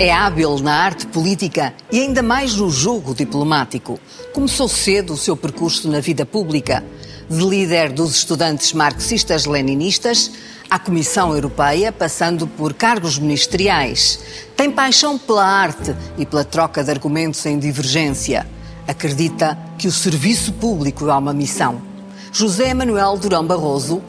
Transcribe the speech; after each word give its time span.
É 0.00 0.12
hábil 0.12 0.60
na 0.60 0.74
arte 0.74 1.08
política 1.08 1.74
e 1.90 1.98
ainda 1.98 2.22
mais 2.22 2.54
no 2.54 2.70
jogo 2.70 3.12
diplomático. 3.12 3.98
Começou 4.32 4.68
cedo 4.68 5.14
o 5.14 5.16
seu 5.16 5.36
percurso 5.36 5.90
na 5.90 5.98
vida 5.98 6.24
pública. 6.24 6.84
De 7.28 7.44
líder 7.44 7.90
dos 7.90 8.14
estudantes 8.14 8.72
marxistas-leninistas 8.72 10.30
à 10.70 10.78
Comissão 10.78 11.34
Europeia, 11.34 11.90
passando 11.90 12.46
por 12.46 12.74
cargos 12.74 13.18
ministeriais. 13.18 14.20
Tem 14.56 14.70
paixão 14.70 15.18
pela 15.18 15.44
arte 15.44 15.92
e 16.16 16.24
pela 16.24 16.44
troca 16.44 16.84
de 16.84 16.92
argumentos 16.92 17.44
em 17.44 17.58
divergência. 17.58 18.46
Acredita 18.86 19.58
que 19.76 19.88
o 19.88 19.92
serviço 19.92 20.52
público 20.52 21.08
é 21.08 21.12
uma 21.12 21.34
missão. 21.34 21.82
José 22.30 22.72
Manuel 22.72 23.16
Durão 23.16 23.44
Barroso, 23.44 24.00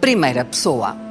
primeira 0.00 0.44
pessoa. 0.44 1.05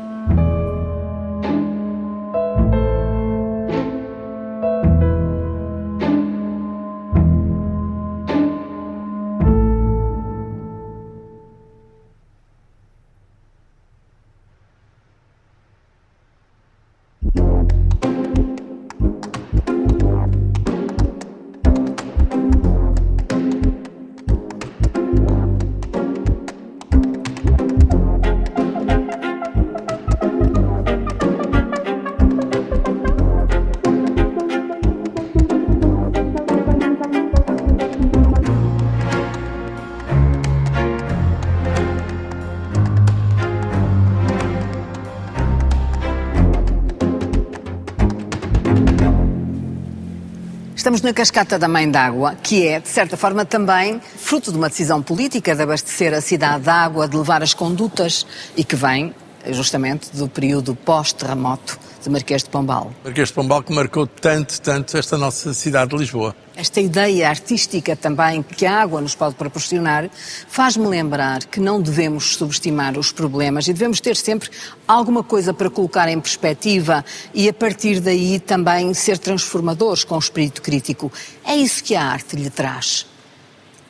Estamos 50.95 51.11
na 51.11 51.13
cascata 51.13 51.59
da 51.59 51.67
Mãe 51.67 51.91
d'Água, 51.91 52.37
que 52.41 52.65
é, 52.65 52.79
de 52.79 52.87
certa 52.87 53.17
forma, 53.17 53.43
também 53.43 53.99
fruto 54.15 54.49
de 54.49 54.57
uma 54.57 54.69
decisão 54.69 55.03
política 55.03 55.53
de 55.53 55.61
abastecer 55.61 56.13
a 56.13 56.21
cidade 56.21 56.63
de 56.63 56.69
água, 56.69 57.05
de 57.05 57.17
levar 57.17 57.43
as 57.43 57.53
condutas 57.53 58.25
e 58.55 58.63
que 58.63 58.77
vem 58.77 59.13
justamente 59.51 60.15
do 60.15 60.29
período 60.29 60.73
pós-terremoto 60.73 61.77
de 62.05 62.11
Marquês 62.11 62.43
de 62.43 62.49
Pombal. 62.49 62.93
Marquês 63.03 63.29
de 63.29 63.33
Pombal 63.33 63.63
que 63.63 63.73
marcou 63.73 64.05
tanto, 64.05 64.61
tanto 64.61 64.95
esta 64.95 65.17
nossa 65.17 65.53
cidade 65.53 65.91
de 65.91 65.97
Lisboa. 65.97 66.35
Esta 66.55 66.79
ideia 66.79 67.27
artística 67.27 67.95
também 67.95 68.43
que 68.43 68.65
a 68.65 68.81
água 68.81 69.01
nos 69.01 69.15
pode 69.15 69.35
proporcionar 69.35 70.09
faz-me 70.47 70.87
lembrar 70.87 71.43
que 71.45 71.59
não 71.59 71.81
devemos 71.81 72.35
subestimar 72.35 72.97
os 72.97 73.11
problemas 73.11 73.67
e 73.67 73.73
devemos 73.73 73.99
ter 73.99 74.15
sempre 74.15 74.49
alguma 74.87 75.23
coisa 75.23 75.53
para 75.53 75.69
colocar 75.69 76.07
em 76.07 76.19
perspectiva 76.19 77.03
e 77.33 77.49
a 77.49 77.53
partir 77.53 77.99
daí 77.99 78.39
também 78.39 78.93
ser 78.93 79.17
transformadores 79.17 80.03
com 80.03 80.15
o 80.15 80.19
espírito 80.19 80.61
crítico. 80.61 81.11
É 81.43 81.55
isso 81.55 81.83
que 81.83 81.95
a 81.95 82.03
arte 82.03 82.35
lhe 82.35 82.49
traz. 82.49 83.05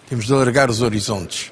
Temos 0.07 0.25
de 0.25 0.33
alargar 0.33 0.69
os 0.69 0.81
horizontes. 0.81 1.51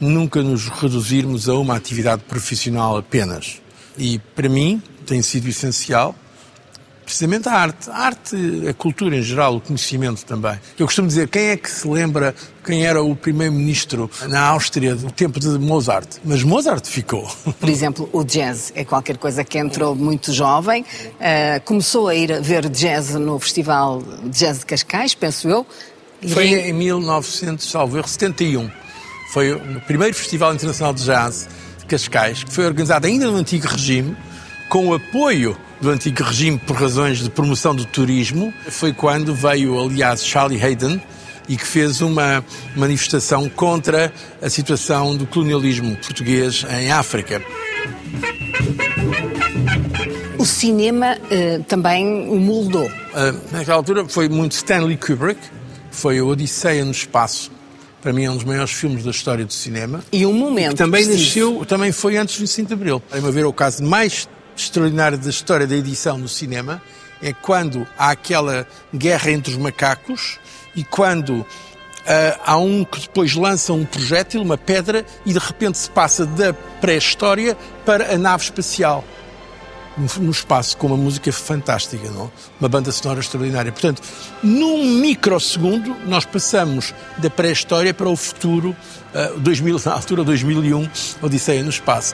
Nunca 0.00 0.42
nos 0.42 0.68
reduzirmos 0.68 1.48
a 1.48 1.54
uma 1.54 1.76
atividade 1.76 2.22
profissional 2.24 2.96
apenas. 2.96 3.62
E 3.96 4.18
para 4.18 4.48
mim 4.48 4.82
tem 5.04 5.22
sido 5.22 5.48
essencial 5.48 6.14
precisamente 7.04 7.48
a 7.48 7.52
arte. 7.52 7.90
A 7.90 7.98
arte, 7.98 8.36
a 8.68 8.74
cultura 8.74 9.16
em 9.16 9.22
geral, 9.22 9.56
o 9.56 9.60
conhecimento 9.60 10.24
também. 10.24 10.58
Eu 10.78 10.86
costumo 10.86 11.06
dizer, 11.06 11.28
quem 11.28 11.50
é 11.50 11.56
que 11.56 11.70
se 11.70 11.86
lembra 11.86 12.34
quem 12.64 12.84
era 12.84 13.02
o 13.02 13.14
primeiro-ministro 13.14 14.10
na 14.28 14.40
Áustria 14.40 14.94
do 14.94 15.10
tempo 15.12 15.38
de 15.38 15.48
Mozart? 15.58 16.08
Mas 16.24 16.42
Mozart 16.42 16.86
ficou. 16.86 17.28
Por 17.60 17.68
exemplo, 17.68 18.08
o 18.12 18.24
jazz 18.24 18.72
é 18.74 18.84
qualquer 18.84 19.18
coisa 19.18 19.44
que 19.44 19.58
entrou 19.58 19.94
muito 19.94 20.32
jovem. 20.32 20.82
Uh, 20.82 21.60
começou 21.64 22.08
a 22.08 22.14
ir 22.14 22.40
ver 22.40 22.68
jazz 22.70 23.14
no 23.14 23.38
Festival 23.38 24.02
Jazz 24.24 24.60
de 24.60 24.66
Cascais, 24.66 25.14
penso 25.14 25.48
eu. 25.48 25.66
Foi 26.26 26.46
em 26.46 26.72
1971. 26.72 28.70
Foi 29.32 29.52
o 29.52 29.80
primeiro 29.86 30.14
Festival 30.14 30.54
Internacional 30.54 30.94
de 30.94 31.04
Jazz 31.04 31.48
de 31.78 31.86
Cascais, 31.86 32.44
que 32.44 32.52
foi 32.52 32.64
organizado 32.64 33.06
ainda 33.06 33.30
no 33.30 33.36
antigo 33.36 33.66
regime, 33.66 34.16
com 34.68 34.88
o 34.88 34.94
apoio 34.94 35.56
do 35.80 35.90
antigo 35.90 36.22
regime 36.22 36.58
por 36.58 36.76
razões 36.76 37.18
de 37.18 37.30
promoção 37.30 37.74
do 37.74 37.84
turismo. 37.84 38.52
Foi 38.68 38.92
quando 38.92 39.34
veio, 39.34 39.78
aliás, 39.78 40.24
Charlie 40.24 40.62
Hayden 40.62 41.00
e 41.48 41.56
que 41.56 41.66
fez 41.66 42.00
uma 42.00 42.44
manifestação 42.74 43.48
contra 43.48 44.12
a 44.40 44.48
situação 44.48 45.16
do 45.16 45.26
colonialismo 45.26 45.96
português 45.96 46.64
em 46.70 46.90
África. 46.90 47.42
O 50.38 50.46
cinema 50.46 51.16
uh, 51.16 51.62
também 51.64 52.28
o 52.28 52.36
moldou. 52.36 52.86
Uh, 52.86 53.52
naquela 53.52 53.76
altura 53.76 54.08
foi 54.08 54.28
muito 54.28 54.52
Stanley 54.52 54.96
Kubrick, 54.96 55.40
foi 55.90 56.18
a 56.18 56.24
Odisseia 56.24 56.84
no 56.84 56.90
Espaço. 56.90 57.52
Para 58.02 58.12
mim 58.12 58.24
é 58.24 58.30
um 58.30 58.34
dos 58.34 58.44
maiores 58.44 58.72
filmes 58.72 59.02
da 59.02 59.10
história 59.10 59.46
do 59.46 59.52
cinema. 59.52 60.04
E 60.12 60.26
um 60.26 60.32
momento. 60.34 60.72
Que 60.72 60.76
também 60.76 61.06
nasceu, 61.06 61.64
também 61.64 61.90
foi 61.90 62.18
antes 62.18 62.36
do 62.36 62.40
25 62.40 62.68
de 62.68 62.74
Abril. 62.74 63.02
Meu 63.14 63.32
ver, 63.32 63.44
é 63.44 63.46
o 63.46 63.52
caso 63.52 63.82
mais 63.82 64.28
extraordinário 64.56 65.18
da 65.18 65.30
história 65.30 65.66
da 65.66 65.76
edição 65.76 66.18
no 66.18 66.28
cinema 66.28 66.82
é 67.22 67.32
quando 67.32 67.86
há 67.98 68.10
aquela 68.10 68.66
guerra 68.94 69.30
entre 69.30 69.52
os 69.52 69.58
macacos 69.58 70.38
e 70.74 70.84
quando 70.84 71.40
uh, 71.40 71.46
há 72.44 72.56
um 72.58 72.84
que 72.84 73.00
depois 73.00 73.34
lança 73.34 73.72
um 73.72 73.84
projétil, 73.84 74.42
uma 74.42 74.58
pedra, 74.58 75.04
e 75.24 75.32
de 75.32 75.38
repente 75.38 75.78
se 75.78 75.90
passa 75.90 76.26
da 76.26 76.52
pré-história 76.52 77.56
para 77.84 78.14
a 78.14 78.18
nave 78.18 78.44
espacial. 78.44 79.04
No, 80.18 80.32
espaço, 80.32 80.76
com 80.76 80.88
uma 80.88 80.96
música 80.96 81.32
fantástica, 81.32 82.10
não? 82.10 82.28
uma 82.58 82.68
banda 82.68 82.90
sonora 82.90 83.20
extraordinária. 83.20 83.70
Portanto, 83.70 84.02
num 84.42 84.84
microsegundo, 84.98 85.94
nós 86.04 86.24
passamos 86.24 86.92
da 87.18 87.30
pré-história 87.30 87.94
para 87.94 88.08
o 88.08 88.16
futuro, 88.16 88.74
uh, 89.14 89.38
2000, 89.38 89.80
na 89.84 89.92
altura 89.92 90.24
2001, 90.24 90.90
Odisseia 91.22 91.62
no 91.62 91.70
Espaço. 91.70 92.12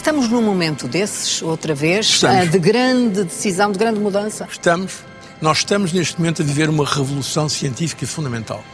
Estamos 0.00 0.28
num 0.30 0.40
momento 0.40 0.88
desses, 0.88 1.42
outra 1.42 1.74
vez, 1.74 2.06
estamos. 2.06 2.50
de 2.50 2.58
grande 2.58 3.22
decisão, 3.22 3.70
de 3.70 3.78
grande 3.78 4.00
mudança? 4.00 4.48
Estamos. 4.50 5.00
Nós 5.42 5.58
estamos 5.58 5.92
neste 5.92 6.18
momento 6.18 6.40
a 6.40 6.44
viver 6.44 6.70
uma 6.70 6.86
revolução 6.86 7.50
científica 7.50 8.06
fundamental, 8.06 8.64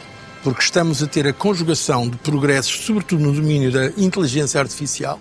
porque 0.41 0.61
estamos 0.61 1.03
a 1.03 1.05
ter 1.05 1.27
a 1.27 1.33
conjugação 1.33 2.07
de 2.07 2.15
progressos, 2.19 2.85
sobretudo 2.85 3.21
no 3.21 3.33
domínio 3.33 3.69
da 3.73 3.87
inteligência 3.97 4.57
artificial, 4.57 5.19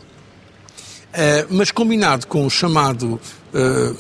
eh, 1.13 1.45
mas 1.51 1.73
combinado 1.73 2.29
com 2.29 2.47
o 2.47 2.51
chamado 2.51 3.21
eh, 3.53 3.93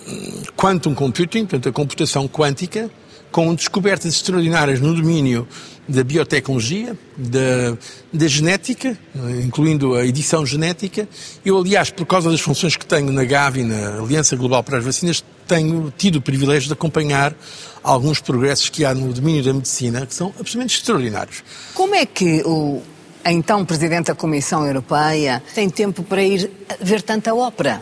quantum 0.57 0.95
computing, 0.95 1.41
portanto 1.41 1.69
a 1.69 1.73
computação 1.73 2.29
quântica, 2.29 2.89
com 3.31 3.55
descobertas 3.55 4.15
extraordinárias 4.15 4.81
no 4.81 4.95
domínio 4.95 5.47
da 5.89 6.03
biotecnologia, 6.03 6.97
da, 7.17 7.77
da, 8.13 8.27
genética, 8.27 8.99
incluindo 9.45 9.95
a 9.95 10.05
edição 10.05 10.45
genética. 10.45 11.09
Eu, 11.45 11.59
aliás, 11.59 11.91
por 11.91 12.05
causa 12.07 12.31
das 12.31 12.41
funções 12.41 12.77
que 12.77 12.85
tenho 12.85 13.13
na 13.13 13.25
Gavi, 13.25 13.63
na 13.63 14.01
Aliança 14.01 14.35
Global 14.35 14.63
para 14.65 14.79
as 14.79 14.85
Vacinas, 14.85 15.25
tenho 15.47 15.93
tido 15.97 16.17
o 16.17 16.21
privilégio 16.21 16.67
de 16.67 16.73
acompanhar 16.73 17.35
alguns 17.83 18.21
progressos 18.21 18.69
que 18.69 18.85
há 18.85 18.93
no 18.93 19.13
domínio 19.13 19.45
da 19.45 19.53
medicina 19.53 20.05
que 20.05 20.15
são 20.15 20.29
absolutamente 20.41 20.77
extraordinários. 20.77 21.45
Como 21.73 21.95
é 21.95 22.05
que 22.05 22.43
o 22.45 22.83
então 23.25 23.65
Presidente 23.65 24.07
da 24.07 24.15
Comissão 24.15 24.67
Europeia 24.67 25.43
tem 25.55 25.71
tempo 25.71 26.03
para 26.03 26.23
ir 26.23 26.51
ver 26.81 27.03
tanta 27.03 27.33
ópera? 27.33 27.81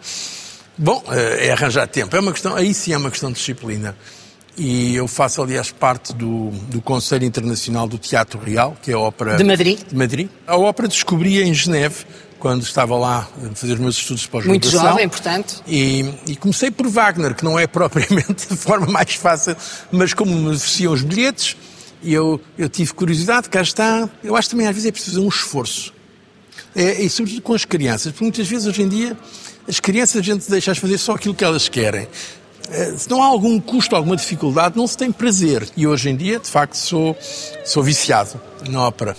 Bom, 0.76 1.02
eh, 1.10 1.48
é 1.48 1.52
arranjar 1.52 1.88
tempo. 1.88 2.14
É 2.14 2.20
uma 2.20 2.32
questão, 2.32 2.54
aí 2.54 2.72
sim 2.72 2.92
é 2.92 2.96
uma 2.96 3.10
questão 3.10 3.30
de 3.30 3.36
disciplina 3.36 3.96
e 4.58 4.96
eu 4.96 5.06
faço, 5.06 5.40
aliás, 5.40 5.70
parte 5.70 6.12
do, 6.12 6.50
do 6.68 6.82
Conselho 6.82 7.24
Internacional 7.24 7.86
do 7.86 7.96
Teatro 7.96 8.40
Real, 8.40 8.76
que 8.82 8.90
é 8.90 8.94
a 8.94 8.98
ópera... 8.98 9.36
De 9.36 9.44
Madrid? 9.44 9.78
De 9.88 9.94
Madrid. 9.94 10.28
A 10.46 10.56
ópera 10.56 10.88
descobri 10.88 11.40
em 11.40 11.54
Geneve, 11.54 12.04
quando 12.38 12.62
estava 12.62 12.96
lá 12.96 13.28
a 13.44 13.54
fazer 13.54 13.74
os 13.74 13.78
meus 13.80 13.96
estudos 13.96 14.26
pós-graduação. 14.26 14.80
Muito 14.80 14.88
jovem, 14.88 15.08
portanto. 15.08 15.62
E, 15.66 16.12
e, 16.26 16.36
comecei 16.36 16.70
por 16.70 16.88
Wagner, 16.88 17.34
que 17.34 17.44
não 17.44 17.58
é 17.58 17.66
propriamente 17.68 18.46
a 18.50 18.56
forma 18.56 18.86
mais 18.86 19.14
fácil, 19.14 19.56
mas 19.90 20.14
como 20.14 20.34
me 20.34 20.48
ofereciam 20.54 20.92
os 20.92 21.02
bilhetes, 21.02 21.56
eu, 22.02 22.40
eu 22.56 22.68
tive 22.68 22.92
curiosidade, 22.94 23.48
cá 23.48 23.60
está. 23.60 24.08
Eu 24.22 24.36
acho 24.36 24.50
também 24.50 24.66
às 24.66 24.74
vezes 24.74 24.88
é 24.88 24.92
preciso 24.92 25.22
um 25.22 25.28
esforço. 25.28 25.92
É, 26.74 27.02
e 27.02 27.10
sobretudo 27.10 27.42
com 27.42 27.54
as 27.54 27.64
crianças, 27.64 28.12
porque 28.12 28.24
muitas 28.24 28.46
vezes 28.46 28.66
hoje 28.66 28.82
em 28.82 28.88
dia 28.88 29.16
as 29.68 29.80
crianças 29.80 30.16
a 30.16 30.22
gente 30.22 30.50
deixa-as 30.50 30.78
fazer 30.78 30.98
só 30.98 31.14
aquilo 31.14 31.34
que 31.34 31.44
elas 31.44 31.68
querem. 31.68 32.08
Eh, 32.70 32.94
se 32.96 33.08
não 33.08 33.22
há 33.22 33.26
algum 33.26 33.58
custo, 33.60 33.96
alguma 33.96 34.16
dificuldade, 34.16 34.76
não 34.76 34.86
se 34.86 34.96
tem 34.96 35.10
prazer. 35.10 35.68
E 35.76 35.86
hoje 35.86 36.10
em 36.10 36.16
dia, 36.16 36.38
de 36.38 36.48
facto, 36.48 36.74
sou, 36.74 37.16
sou 37.64 37.82
viciado 37.82 38.40
na 38.68 38.86
ópera. 38.86 39.16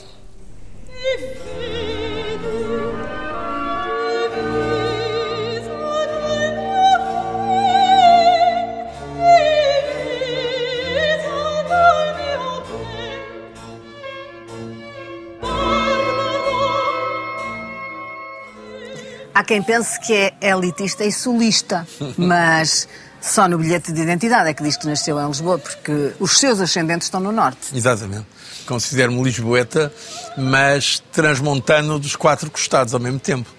Há 19.34 19.44
quem 19.46 19.64
pense 19.64 19.98
que 20.02 20.14
é 20.14 20.34
elitista 20.42 21.06
e 21.06 21.14
solista, 21.14 21.88
mas 22.18 22.90
só 23.22 23.48
no 23.48 23.58
bilhete 23.58 23.92
de 23.92 24.02
identidade 24.02 24.50
é 24.50 24.54
que 24.54 24.64
diz 24.64 24.78
que 24.78 24.88
nasceu 24.88 25.20
em 25.20 25.28
Lisboa, 25.28 25.58
porque 25.58 26.14
os 26.20 26.40
seus 26.40 26.60
ascendentes 26.60 27.08
estão 27.08 27.20
no 27.20 27.32
norte. 27.32 27.76
Exatamente. 27.76 28.26
Considero-me 28.66 29.22
lisboeta, 29.24 29.92
mas 30.38 31.02
transmontano 31.12 32.00
dos 32.00 32.16
quatro 32.16 32.50
costados 32.50 32.94
ao 32.94 33.00
mesmo 33.00 33.20
tempo. 33.20 33.50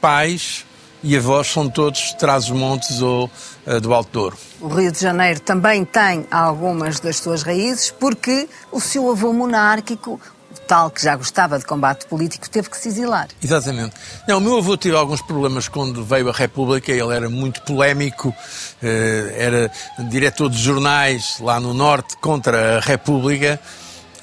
Pais 0.00 0.64
e 1.02 1.16
avós 1.16 1.46
são 1.46 1.68
todos 1.68 2.12
Trás-os-Montes 2.14 3.00
ou 3.00 3.30
uh, 3.66 3.80
do 3.80 3.94
Alto 3.94 4.10
Douro. 4.12 4.38
O 4.60 4.68
Rio 4.68 4.92
de 4.92 5.00
Janeiro 5.00 5.40
também 5.40 5.84
tem 5.84 6.26
algumas 6.30 7.00
das 7.00 7.16
suas 7.16 7.42
raízes, 7.42 7.90
porque 7.90 8.48
o 8.70 8.80
seu 8.80 9.10
avô 9.10 9.32
monárquico, 9.32 10.20
tal 10.70 10.88
que 10.88 11.02
já 11.02 11.16
gostava 11.16 11.58
de 11.58 11.64
combate 11.64 12.06
político, 12.06 12.48
teve 12.48 12.70
que 12.70 12.76
se 12.76 12.90
exilar. 12.90 13.26
Exatamente. 13.42 13.92
Não, 14.28 14.38
o 14.38 14.40
meu 14.40 14.56
avô 14.56 14.76
teve 14.76 14.94
alguns 14.94 15.20
problemas 15.20 15.66
quando 15.66 16.04
veio 16.04 16.28
a 16.28 16.32
República, 16.32 16.92
ele 16.92 17.12
era 17.12 17.28
muito 17.28 17.60
polémico, 17.62 18.32
eh, 18.80 19.34
era 19.36 19.72
diretor 20.08 20.48
de 20.48 20.58
jornais 20.62 21.38
lá 21.40 21.58
no 21.58 21.74
Norte 21.74 22.16
contra 22.18 22.76
a 22.76 22.80
República 22.80 23.60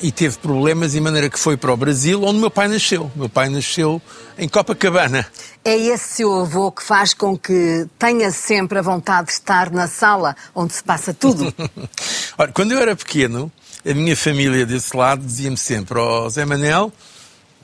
e 0.02 0.10
teve 0.10 0.38
problemas 0.38 0.94
de 0.94 1.02
maneira 1.02 1.30
que 1.30 1.38
foi 1.38 1.58
para 1.58 1.74
o 1.74 1.76
Brasil, 1.76 2.24
onde 2.24 2.40
meu 2.40 2.52
pai 2.52 2.70
nasceu. 2.70 3.12
Meu 3.14 3.28
pai 3.28 3.50
nasceu 3.50 4.02
em 4.38 4.48
Copacabana. 4.48 5.28
É 5.66 5.76
esse 5.76 6.16
seu 6.16 6.34
avô 6.34 6.72
que 6.72 6.82
faz 6.82 7.14
com 7.14 7.38
que 7.38 7.86
tenha 8.00 8.32
sempre 8.32 8.80
a 8.80 8.82
vontade 8.82 9.28
de 9.28 9.34
estar 9.34 9.70
na 9.70 9.90
sala 9.90 10.34
onde 10.56 10.74
se 10.74 10.84
passa 10.84 11.14
tudo? 11.14 11.54
Olha, 12.38 12.52
quando 12.54 12.72
eu 12.72 12.80
era 12.80 12.96
pequeno, 12.96 13.52
a 13.90 13.94
minha 13.94 14.16
família 14.16 14.66
desse 14.66 14.96
lado 14.96 15.26
dizia-me 15.26 15.58
sempre, 15.58 15.98
ó 15.98 16.26
oh, 16.26 16.30
Zé 16.30 16.46
Manel, 16.46 16.92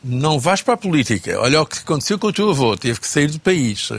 não 0.03 0.37
vais 0.37 0.61
para 0.61 0.73
a 0.73 0.77
política. 0.77 1.39
Olha 1.39 1.61
o 1.61 1.65
que 1.65 1.79
aconteceu 1.79 2.19
com 2.19 2.27
o 2.27 2.33
teu 2.33 2.49
avô, 2.49 2.75
teve 2.75 2.99
que 2.99 3.07
sair 3.07 3.27
do 3.27 3.39
país. 3.39 3.89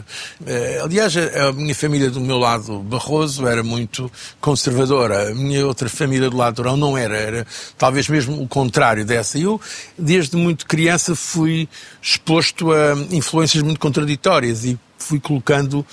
Eh, 0.46 0.80
aliás, 0.82 1.16
a 1.16 1.50
minha 1.52 1.74
família 1.74 2.10
do 2.10 2.20
meu 2.20 2.36
lado, 2.36 2.80
Barroso, 2.80 3.46
era 3.46 3.62
muito 3.62 4.12
conservadora. 4.40 5.30
A 5.30 5.34
minha 5.34 5.66
outra 5.66 5.88
família 5.88 6.28
do 6.28 6.36
lado 6.36 6.56
Durão 6.56 6.76
não 6.76 6.96
era, 6.96 7.16
era 7.16 7.46
talvez 7.78 8.08
mesmo 8.08 8.40
o 8.42 8.46
contrário 8.46 9.04
dessa. 9.04 9.38
Eu, 9.38 9.58
desde 9.98 10.36
muito 10.36 10.66
criança, 10.66 11.16
fui 11.16 11.66
exposto 12.02 12.70
a 12.70 12.92
influências 13.10 13.62
muito 13.62 13.80
contraditórias 13.80 14.64
e 14.64 14.78
fui 14.98 15.18
colocando 15.18 15.86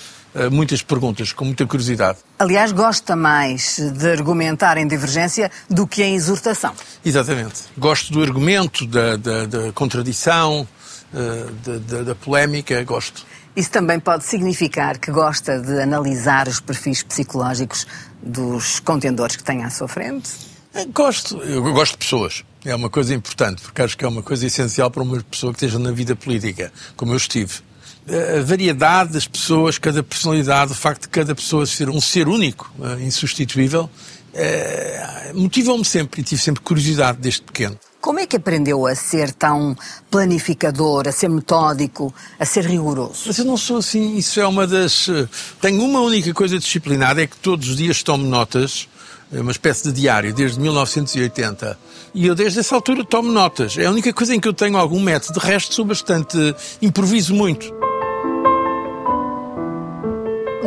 muitas 0.50 0.82
perguntas, 0.82 1.32
com 1.32 1.44
muita 1.44 1.66
curiosidade. 1.66 2.18
Aliás, 2.38 2.72
gosta 2.72 3.14
mais 3.14 3.78
de 3.78 4.10
argumentar 4.10 4.78
em 4.78 4.86
divergência 4.86 5.50
do 5.68 5.86
que 5.86 6.02
em 6.02 6.14
exortação. 6.14 6.74
Exatamente. 7.04 7.64
Gosto 7.76 8.12
do 8.12 8.22
argumento, 8.22 8.86
da, 8.86 9.16
da, 9.16 9.46
da 9.46 9.72
contradição, 9.72 10.66
eh, 11.14 11.46
da, 11.64 11.78
da, 11.78 12.02
da 12.04 12.14
polémica, 12.14 12.82
gosto. 12.84 13.26
Isso 13.54 13.70
também 13.70 14.00
pode 14.00 14.24
significar 14.24 14.98
que 14.98 15.10
gosta 15.10 15.60
de 15.60 15.78
analisar 15.78 16.48
os 16.48 16.58
perfis 16.58 17.02
psicológicos 17.02 17.86
dos 18.22 18.80
contendores 18.80 19.36
que 19.36 19.44
tem 19.44 19.62
à 19.62 19.68
sua 19.68 19.86
frente? 19.86 20.30
Eh, 20.74 20.86
gosto, 20.86 21.36
eu 21.42 21.62
gosto 21.74 21.92
de 21.92 21.98
pessoas. 21.98 22.44
É 22.64 22.74
uma 22.74 22.88
coisa 22.88 23.14
importante, 23.14 23.60
porque 23.60 23.82
acho 23.82 23.98
que 23.98 24.04
é 24.04 24.08
uma 24.08 24.22
coisa 24.22 24.46
essencial 24.46 24.90
para 24.90 25.02
uma 25.02 25.22
pessoa 25.22 25.52
que 25.52 25.58
esteja 25.58 25.78
na 25.78 25.92
vida 25.92 26.16
política, 26.16 26.72
como 26.96 27.12
eu 27.12 27.16
estive 27.16 27.60
a 28.08 28.42
variedade 28.42 29.12
das 29.12 29.26
pessoas, 29.26 29.78
cada 29.78 30.02
personalidade, 30.02 30.72
o 30.72 30.74
facto 30.74 31.02
de 31.02 31.08
cada 31.08 31.34
pessoa 31.34 31.64
ser 31.66 31.88
um 31.88 32.00
ser 32.00 32.28
único, 32.28 32.70
eh, 32.82 33.04
insubstituível, 33.04 33.88
é, 34.34 35.30
motivou-me 35.34 35.84
sempre 35.84 36.20
e 36.20 36.24
tive 36.24 36.40
sempre 36.40 36.62
curiosidade 36.62 37.18
desde 37.18 37.42
pequeno. 37.42 37.78
Como 38.00 38.18
é 38.18 38.26
que 38.26 38.36
aprendeu 38.36 38.86
a 38.86 38.94
ser 38.96 39.32
tão 39.32 39.76
planificador, 40.10 41.06
a 41.06 41.12
ser 41.12 41.28
metódico, 41.28 42.12
a 42.40 42.44
ser 42.44 42.64
rigoroso? 42.64 43.22
Mas 43.26 43.38
eu 43.38 43.44
não 43.44 43.56
sou 43.56 43.76
assim, 43.76 44.16
isso 44.16 44.40
é 44.40 44.46
uma 44.46 44.66
das. 44.66 45.08
Eh, 45.08 45.28
tenho 45.60 45.82
uma 45.84 46.00
única 46.00 46.34
coisa 46.34 46.58
disciplinada, 46.58 47.22
é 47.22 47.26
que 47.26 47.36
todos 47.36 47.68
os 47.68 47.76
dias 47.76 48.02
tomo 48.02 48.26
notas, 48.26 48.88
é 49.32 49.40
uma 49.40 49.52
espécie 49.52 49.84
de 49.84 49.92
diário, 49.92 50.34
desde 50.34 50.58
1980. 50.58 51.78
E 52.12 52.26
eu 52.26 52.34
desde 52.34 52.58
essa 52.58 52.74
altura 52.74 53.04
tomo 53.04 53.30
notas. 53.30 53.78
É 53.78 53.86
a 53.86 53.90
única 53.90 54.12
coisa 54.12 54.34
em 54.34 54.40
que 54.40 54.48
eu 54.48 54.52
tenho 54.52 54.76
algum 54.76 55.00
método. 55.00 55.38
De 55.38 55.46
resto, 55.46 55.72
sou 55.72 55.84
bastante. 55.84 56.36
improviso 56.82 57.32
muito. 57.32 57.72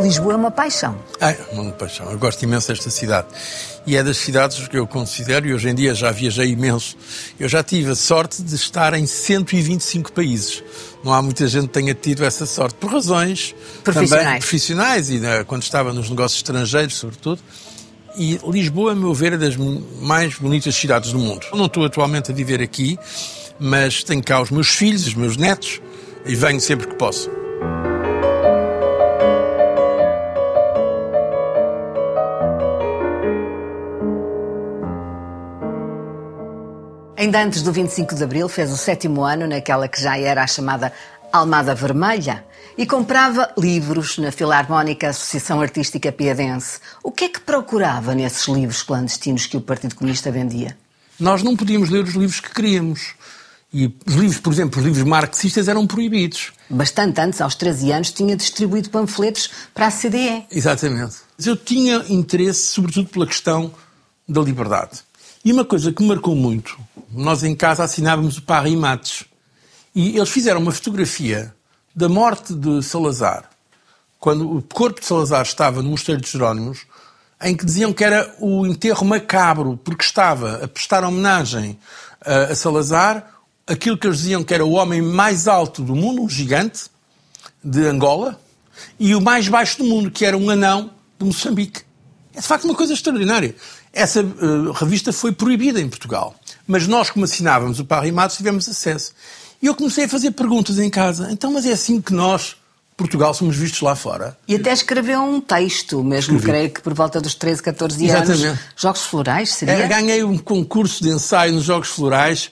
Lisboa 0.05 0.33
é 0.33 0.35
uma 0.35 0.51
paixão. 0.51 0.95
É, 1.19 1.35
uma 1.51 1.71
paixão. 1.71 2.11
Eu 2.11 2.19
gosto 2.19 2.43
imenso 2.43 2.67
desta 2.67 2.91
cidade. 2.91 3.27
E 3.87 3.97
é 3.97 4.03
das 4.03 4.17
cidades 4.17 4.67
que 4.67 4.77
eu 4.77 4.85
considero, 4.85 5.47
e 5.47 5.53
hoje 5.53 5.69
em 5.69 5.73
dia 5.73 5.95
já 5.95 6.11
viajei 6.11 6.49
imenso, 6.49 6.95
eu 7.39 7.49
já 7.49 7.63
tive 7.63 7.91
a 7.91 7.95
sorte 7.95 8.43
de 8.43 8.55
estar 8.55 8.93
em 8.93 9.07
125 9.07 10.11
países. 10.11 10.63
Não 11.03 11.11
há 11.11 11.21
muita 11.21 11.47
gente 11.47 11.67
que 11.67 11.73
tenha 11.73 11.93
tido 11.95 12.23
essa 12.23 12.45
sorte, 12.45 12.75
por 12.75 12.91
razões 12.91 13.55
profissionais, 13.83 14.25
também 14.25 14.39
profissionais 14.39 15.09
e 15.09 15.19
né, 15.19 15.43
quando 15.43 15.63
estava 15.63 15.91
nos 15.91 16.09
negócios 16.09 16.37
estrangeiros, 16.39 16.95
sobretudo. 16.95 17.41
E 18.15 18.39
Lisboa, 18.47 18.91
a 18.91 18.95
meu 18.95 19.13
ver, 19.13 19.33
é 19.33 19.37
das 19.37 19.55
mais 19.57 20.35
bonitas 20.35 20.75
cidades 20.75 21.11
do 21.11 21.19
mundo. 21.19 21.47
Eu 21.51 21.57
não 21.57 21.65
estou 21.65 21.83
atualmente 21.83 22.31
a 22.31 22.33
viver 22.33 22.61
aqui, 22.61 22.97
mas 23.59 24.03
tenho 24.03 24.23
cá 24.23 24.39
os 24.39 24.51
meus 24.51 24.69
filhos, 24.69 25.07
os 25.07 25.15
meus 25.15 25.35
netos, 25.35 25.81
e 26.25 26.35
venho 26.35 26.61
sempre 26.61 26.87
que 26.87 26.95
posso. 26.95 27.44
Ainda 37.25 37.43
antes 37.43 37.63
do 37.63 37.71
25 37.71 38.13
de 38.13 38.23
Abril, 38.23 38.47
fez 38.47 38.71
o 38.71 38.77
sétimo 38.77 39.23
ano 39.23 39.47
naquela 39.47 39.87
que 39.87 39.99
já 39.99 40.15
era 40.15 40.43
a 40.43 40.45
chamada 40.45 40.93
Almada 41.33 41.73
Vermelha 41.73 42.45
e 42.77 42.85
comprava 42.85 43.51
livros 43.57 44.19
na 44.19 44.31
Filarmónica 44.31 45.09
Associação 45.09 45.59
Artística 45.59 46.11
Piadense. 46.11 46.79
O 47.03 47.11
que 47.11 47.25
é 47.25 47.29
que 47.29 47.39
procurava 47.39 48.13
nesses 48.13 48.47
livros 48.47 48.83
clandestinos 48.83 49.47
que 49.47 49.57
o 49.57 49.61
Partido 49.61 49.95
Comunista 49.95 50.29
vendia? 50.29 50.77
Nós 51.19 51.41
não 51.41 51.57
podíamos 51.57 51.89
ler 51.89 52.03
os 52.03 52.13
livros 52.13 52.39
que 52.39 52.53
queríamos. 52.53 53.15
E 53.73 53.91
os 54.05 54.13
livros, 54.13 54.37
por 54.37 54.53
exemplo, 54.53 54.79
os 54.79 54.85
livros 54.85 55.03
marxistas 55.03 55.67
eram 55.67 55.87
proibidos. 55.87 56.53
Bastante 56.69 57.19
antes, 57.21 57.41
aos 57.41 57.55
13 57.55 57.91
anos, 57.91 58.11
tinha 58.11 58.35
distribuído 58.35 58.91
panfletos 58.91 59.49
para 59.73 59.87
a 59.87 59.91
CDE. 59.91 60.45
Exatamente. 60.51 61.15
Mas 61.35 61.47
eu 61.47 61.57
tinha 61.57 62.05
interesse, 62.07 62.67
sobretudo, 62.67 63.09
pela 63.09 63.25
questão 63.25 63.73
da 64.29 64.41
liberdade. 64.41 65.03
E 65.45 65.53
uma 65.53 65.63
coisa 65.63 65.91
que 65.91 66.01
me 66.01 66.09
marcou 66.09 66.35
muito, 66.35 66.75
nós 67.15 67.43
em 67.43 67.55
casa 67.55 67.83
assinávamos 67.83 68.37
o 68.37 68.41
Parry 68.41 68.75
Matos. 68.75 69.25
E 69.93 70.17
eles 70.17 70.29
fizeram 70.29 70.59
uma 70.59 70.71
fotografia 70.71 71.53
da 71.95 72.09
morte 72.09 72.53
de 72.53 72.83
Salazar, 72.83 73.49
quando 74.19 74.57
o 74.57 74.61
corpo 74.61 74.99
de 74.99 75.05
Salazar 75.05 75.43
estava 75.43 75.81
no 75.81 75.91
Mosteiro 75.91 76.19
de 76.19 76.29
Jerónimos, 76.29 76.85
em 77.41 77.55
que 77.55 77.65
diziam 77.65 77.93
que 77.93 78.03
era 78.03 78.35
o 78.39 78.65
enterro 78.65 79.05
macabro, 79.05 79.77
porque 79.77 80.03
estava 80.03 80.63
a 80.63 80.67
prestar 80.67 81.03
homenagem 81.03 81.79
a, 82.21 82.53
Salazar, 82.55 83.31
aquilo 83.67 83.97
que 83.97 84.07
eles 84.07 84.17
diziam 84.17 84.43
que 84.43 84.53
era 84.53 84.65
o 84.65 84.71
homem 84.71 85.01
mais 85.01 85.47
alto 85.47 85.81
do 85.81 85.95
mundo, 85.95 86.23
um 86.23 86.29
gigante, 86.29 86.85
de 87.63 87.85
Angola, 87.87 88.39
e 88.99 89.15
o 89.15 89.21
mais 89.21 89.47
baixo 89.47 89.77
do 89.77 89.85
mundo, 89.85 90.11
que 90.11 90.25
era 90.25 90.37
um 90.37 90.49
anão 90.49 90.91
de 91.17 91.25
Moçambique. 91.25 91.81
É 92.33 92.41
de 92.41 92.47
facto 92.47 92.65
uma 92.65 92.75
coisa 92.75 92.93
extraordinária. 92.93 93.55
Essa 93.93 94.21
uh, 94.21 94.71
revista 94.71 95.13
foi 95.13 95.31
proibida 95.31 95.79
em 95.79 95.87
Portugal. 95.87 96.35
Mas 96.67 96.87
nós, 96.87 97.09
como 97.09 97.25
assinávamos 97.25 97.79
o 97.79 97.85
Parrimados, 97.85 98.37
tivemos 98.37 98.67
acesso. 98.67 99.13
E 99.61 99.67
eu 99.67 99.75
comecei 99.75 100.05
a 100.05 100.09
fazer 100.09 100.31
perguntas 100.31 100.79
em 100.79 100.89
casa. 100.89 101.29
Então, 101.31 101.51
mas 101.51 101.65
é 101.65 101.71
assim 101.71 102.01
que 102.01 102.13
nós, 102.13 102.55
Portugal, 102.97 103.33
somos 103.33 103.55
vistos 103.55 103.81
lá 103.81 103.95
fora? 103.95 104.37
E 104.47 104.55
até 104.55 104.73
escreveu 104.73 105.21
um 105.21 105.39
texto, 105.39 106.03
mesmo 106.03 106.37
Escrevi. 106.37 106.45
creio 106.45 106.69
que 106.71 106.81
por 106.81 106.93
volta 106.93 107.21
dos 107.21 107.35
13, 107.35 107.63
14 107.63 108.05
Exatamente. 108.05 108.45
anos. 108.45 108.59
Jogos 108.75 109.01
Florais, 109.01 109.53
seria? 109.53 109.73
É, 109.73 109.87
ganhei 109.87 110.23
um 110.23 110.37
concurso 110.37 111.03
de 111.03 111.09
ensaio 111.09 111.53
nos 111.53 111.63
Jogos 111.63 111.89
Florais 111.89 112.49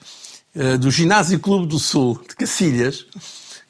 uh, 0.54 0.78
do 0.78 0.90
Ginásio 0.90 1.38
Clube 1.38 1.66
do 1.66 1.78
Sul, 1.78 2.20
de 2.28 2.36
Cacilhas, 2.36 3.06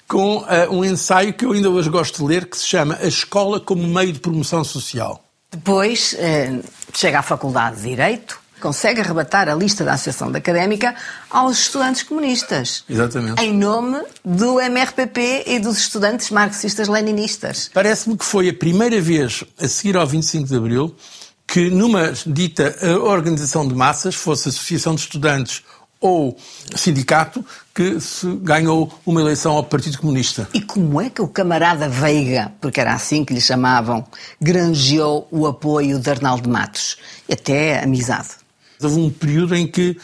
com 0.06 0.38
uh, 0.38 0.46
um 0.70 0.84
ensaio 0.84 1.32
que 1.32 1.44
eu 1.44 1.52
ainda 1.52 1.70
hoje 1.70 1.88
gosto 1.88 2.18
de 2.18 2.24
ler, 2.24 2.46
que 2.46 2.56
se 2.56 2.66
chama 2.66 2.98
A 3.00 3.06
Escola 3.06 3.58
como 3.58 3.86
Meio 3.86 4.12
de 4.12 4.20
Promoção 4.20 4.62
Social. 4.62 5.24
Depois 5.54 6.16
eh, 6.18 6.58
chega 6.92 7.20
à 7.20 7.22
Faculdade 7.22 7.76
de 7.76 7.82
Direito, 7.82 8.40
consegue 8.64 9.02
arrebatar 9.02 9.47
a 9.47 9.54
lista 9.54 9.85
da 9.85 9.92
Associação 9.92 10.33
da 10.33 10.38
Académica 10.38 10.94
aos 11.28 11.59
estudantes 11.59 12.02
comunistas. 12.02 12.83
Exatamente. 12.88 13.38
Em 13.42 13.52
nome 13.52 14.02
do 14.25 14.59
MRPP 14.59 15.44
e 15.47 15.59
dos 15.59 15.76
estudantes 15.76 16.30
marxistas-leninistas. 16.30 17.71
Parece-me 17.75 18.16
que 18.16 18.25
foi 18.25 18.49
a 18.49 18.54
primeira 18.54 18.99
vez, 19.02 19.44
a 19.61 19.68
seguir 19.68 19.99
ao 19.99 20.06
25 20.06 20.49
de 20.49 20.56
Abril, 20.56 20.97
que 21.47 21.68
numa 21.68 22.14
dita 22.26 22.75
organização 23.02 23.68
de 23.68 23.75
massas, 23.75 24.14
fosse 24.14 24.49
Associação 24.49 24.94
de 24.94 25.02
Estudantes 25.02 25.62
ou 26.00 26.35
sindicato 26.75 27.44
que 27.75 28.00
se 28.00 28.26
ganhou 28.37 28.90
uma 29.04 29.21
eleição 29.21 29.52
ao 29.52 29.64
Partido 29.64 29.99
Comunista. 29.99 30.49
E 30.54 30.62
como 30.62 31.02
é 31.02 31.11
que 31.11 31.21
o 31.21 31.28
camarada 31.28 31.87
Veiga, 31.87 32.50
porque 32.62 32.80
era 32.80 32.94
assim 32.94 33.26
que 33.26 33.35
lhe 33.35 33.42
chamavam, 33.42 34.06
granjeou 34.40 35.28
o 35.30 35.47
apoio 35.47 35.99
de 35.99 36.09
Arnaldo 36.09 36.49
Matos? 36.49 36.97
Até 37.30 37.83
amizade. 37.83 38.43
Houve 38.83 39.00
um 39.00 39.11
período 39.11 39.54
em 39.54 39.66
que 39.66 39.97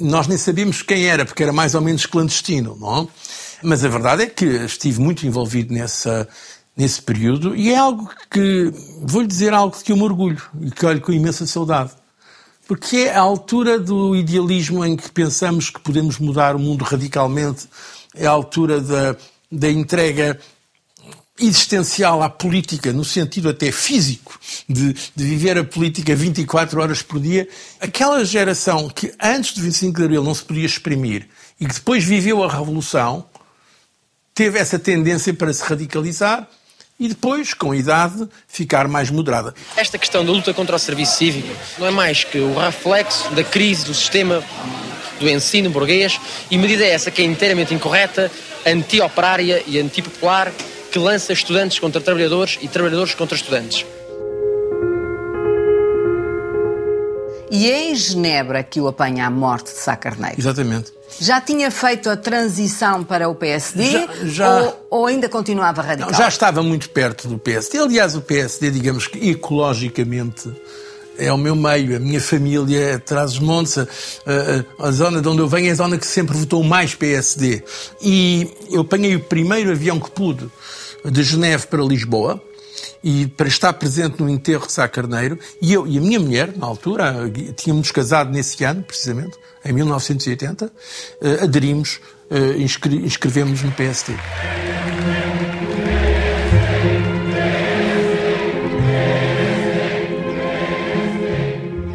nós 0.00 0.26
nem 0.26 0.38
sabíamos 0.38 0.82
quem 0.82 1.06
era, 1.06 1.24
porque 1.24 1.42
era 1.42 1.52
mais 1.52 1.74
ou 1.74 1.80
menos 1.80 2.06
clandestino, 2.06 2.76
não? 2.80 3.08
Mas 3.62 3.84
a 3.84 3.88
verdade 3.88 4.22
é 4.22 4.26
que 4.26 4.44
estive 4.44 5.00
muito 5.00 5.26
envolvido 5.26 5.74
nessa, 5.74 6.26
nesse 6.76 7.02
período 7.02 7.54
e 7.54 7.72
é 7.72 7.76
algo 7.76 8.10
que, 8.30 8.72
vou-lhe 9.02 9.26
dizer 9.26 9.52
algo 9.52 9.76
que 9.76 9.92
eu 9.92 9.96
me 9.96 10.02
orgulho 10.02 10.40
e 10.60 10.70
que 10.70 10.86
olho 10.86 11.00
com 11.00 11.12
imensa 11.12 11.46
saudade. 11.46 11.90
Porque 12.66 12.96
é 12.98 13.16
a 13.16 13.20
altura 13.20 13.78
do 13.78 14.14
idealismo 14.14 14.84
em 14.84 14.96
que 14.96 15.10
pensamos 15.10 15.70
que 15.70 15.80
podemos 15.80 16.18
mudar 16.18 16.54
o 16.54 16.58
mundo 16.58 16.84
radicalmente, 16.84 17.68
é 18.14 18.26
a 18.26 18.30
altura 18.30 18.80
da, 18.80 19.16
da 19.50 19.70
entrega 19.70 20.38
existencial 21.40 22.22
à 22.22 22.28
política, 22.28 22.92
no 22.92 23.04
sentido 23.04 23.48
até 23.48 23.72
físico, 23.72 24.38
de, 24.68 24.92
de, 24.92 25.24
viver 25.24 25.58
a 25.58 25.64
política 25.64 26.14
24 26.14 26.80
horas 26.80 27.02
por 27.02 27.18
dia, 27.18 27.48
aquela 27.80 28.24
geração 28.24 28.88
que 28.88 29.12
antes 29.20 29.54
do 29.54 29.62
25 29.62 29.98
de 29.98 30.04
Abril 30.04 30.22
não 30.22 30.34
se 30.34 30.44
podia 30.44 30.66
exprimir 30.66 31.28
e 31.60 31.66
que 31.66 31.74
depois 31.74 32.04
viveu 32.04 32.42
a 32.44 32.50
Revolução, 32.50 33.24
teve 34.34 34.58
essa 34.58 34.78
tendência 34.78 35.32
para 35.34 35.52
se 35.52 35.62
radicalizar 35.62 36.48
e 36.98 37.08
depois, 37.08 37.54
com 37.54 37.72
a 37.72 37.76
idade, 37.76 38.28
ficar 38.46 38.86
mais 38.86 39.10
moderada. 39.10 39.54
Esta 39.76 39.98
questão 39.98 40.24
da 40.24 40.30
luta 40.30 40.52
contra 40.52 40.76
o 40.76 40.78
serviço 40.78 41.16
cívico 41.16 41.48
não 41.78 41.86
é 41.86 41.90
mais 41.90 42.24
que 42.24 42.38
o 42.38 42.58
reflexo 42.58 43.30
da 43.34 43.42
crise 43.42 43.86
do 43.86 43.94
sistema 43.94 44.44
do 45.18 45.28
ensino 45.28 45.70
burguês 45.70 46.20
e 46.50 46.58
medida 46.58 46.84
é 46.84 46.90
essa 46.90 47.10
que 47.10 47.22
é 47.22 47.24
inteiramente 47.24 47.74
incorreta, 47.74 48.30
anti-operária 48.66 49.62
e 49.66 49.78
anti-popular 49.78 50.52
que 50.90 50.98
lança 50.98 51.32
estudantes 51.32 51.78
contra 51.78 52.00
trabalhadores 52.00 52.58
e 52.60 52.68
trabalhadores 52.68 53.14
contra 53.14 53.36
estudantes. 53.36 53.86
E 57.50 57.68
é 57.68 57.90
em 57.90 57.94
Genebra 57.96 58.62
que 58.62 58.80
o 58.80 58.86
apanha 58.86 59.26
a 59.26 59.30
morte 59.30 59.72
de 59.72 59.78
Sá 59.78 59.96
Carneiro. 59.96 60.36
Exatamente. 60.38 60.92
Já 61.20 61.40
tinha 61.40 61.68
feito 61.70 62.08
a 62.08 62.16
transição 62.16 63.02
para 63.02 63.28
o 63.28 63.34
PSD 63.34 63.90
já, 63.90 64.08
já... 64.24 64.60
Ou, 64.60 64.86
ou, 64.90 65.06
ainda 65.06 65.28
continuava 65.28 65.82
radical? 65.82 66.12
Não, 66.12 66.16
já 66.16 66.28
estava 66.28 66.62
muito 66.62 66.88
perto 66.90 67.26
do 67.26 67.38
PSD. 67.38 67.78
Aliás, 67.78 68.14
o 68.14 68.20
PSD, 68.20 68.70
digamos 68.70 69.08
que 69.08 69.30
ecologicamente, 69.30 70.48
é 71.18 71.32
o 71.32 71.36
meu 71.36 71.56
meio, 71.56 71.96
a 71.96 71.98
minha 71.98 72.20
família 72.20 72.78
é 72.78 72.98
Trás-os-Montes, 72.98 73.78
a, 73.78 73.84
a, 74.78 74.86
a, 74.86 74.90
zona 74.92 75.20
de 75.20 75.28
onde 75.28 75.40
eu 75.40 75.48
venho 75.48 75.68
é 75.68 75.72
a 75.72 75.74
zona 75.74 75.98
que 75.98 76.06
sempre 76.06 76.36
votou 76.36 76.62
mais 76.62 76.94
PSD. 76.94 77.64
E 78.00 78.48
eu 78.70 78.82
apanhei 78.82 79.16
o 79.16 79.20
primeiro 79.20 79.72
avião 79.72 79.98
que 79.98 80.10
pude 80.10 80.48
de 81.04 81.22
Geneve 81.22 81.66
para 81.66 81.82
Lisboa 81.82 82.42
e 83.02 83.26
para 83.26 83.48
estar 83.48 83.72
presente 83.72 84.22
no 84.22 84.28
enterro 84.28 84.66
de 84.66 84.72
Sá 84.72 84.86
Carneiro, 84.86 85.38
e 85.60 85.72
eu 85.72 85.86
e 85.86 85.98
a 85.98 86.00
minha 86.00 86.20
mulher, 86.20 86.56
na 86.56 86.66
altura, 86.66 87.30
tínhamos 87.56 87.90
casado 87.90 88.30
nesse 88.30 88.62
ano, 88.64 88.82
precisamente, 88.82 89.38
em 89.64 89.72
1980, 89.72 90.70
eh, 91.20 91.38
aderimos, 91.42 92.00
eh, 92.30 92.58
inscrevemos 92.58 93.62
no 93.62 93.72
PST. 93.72 94.12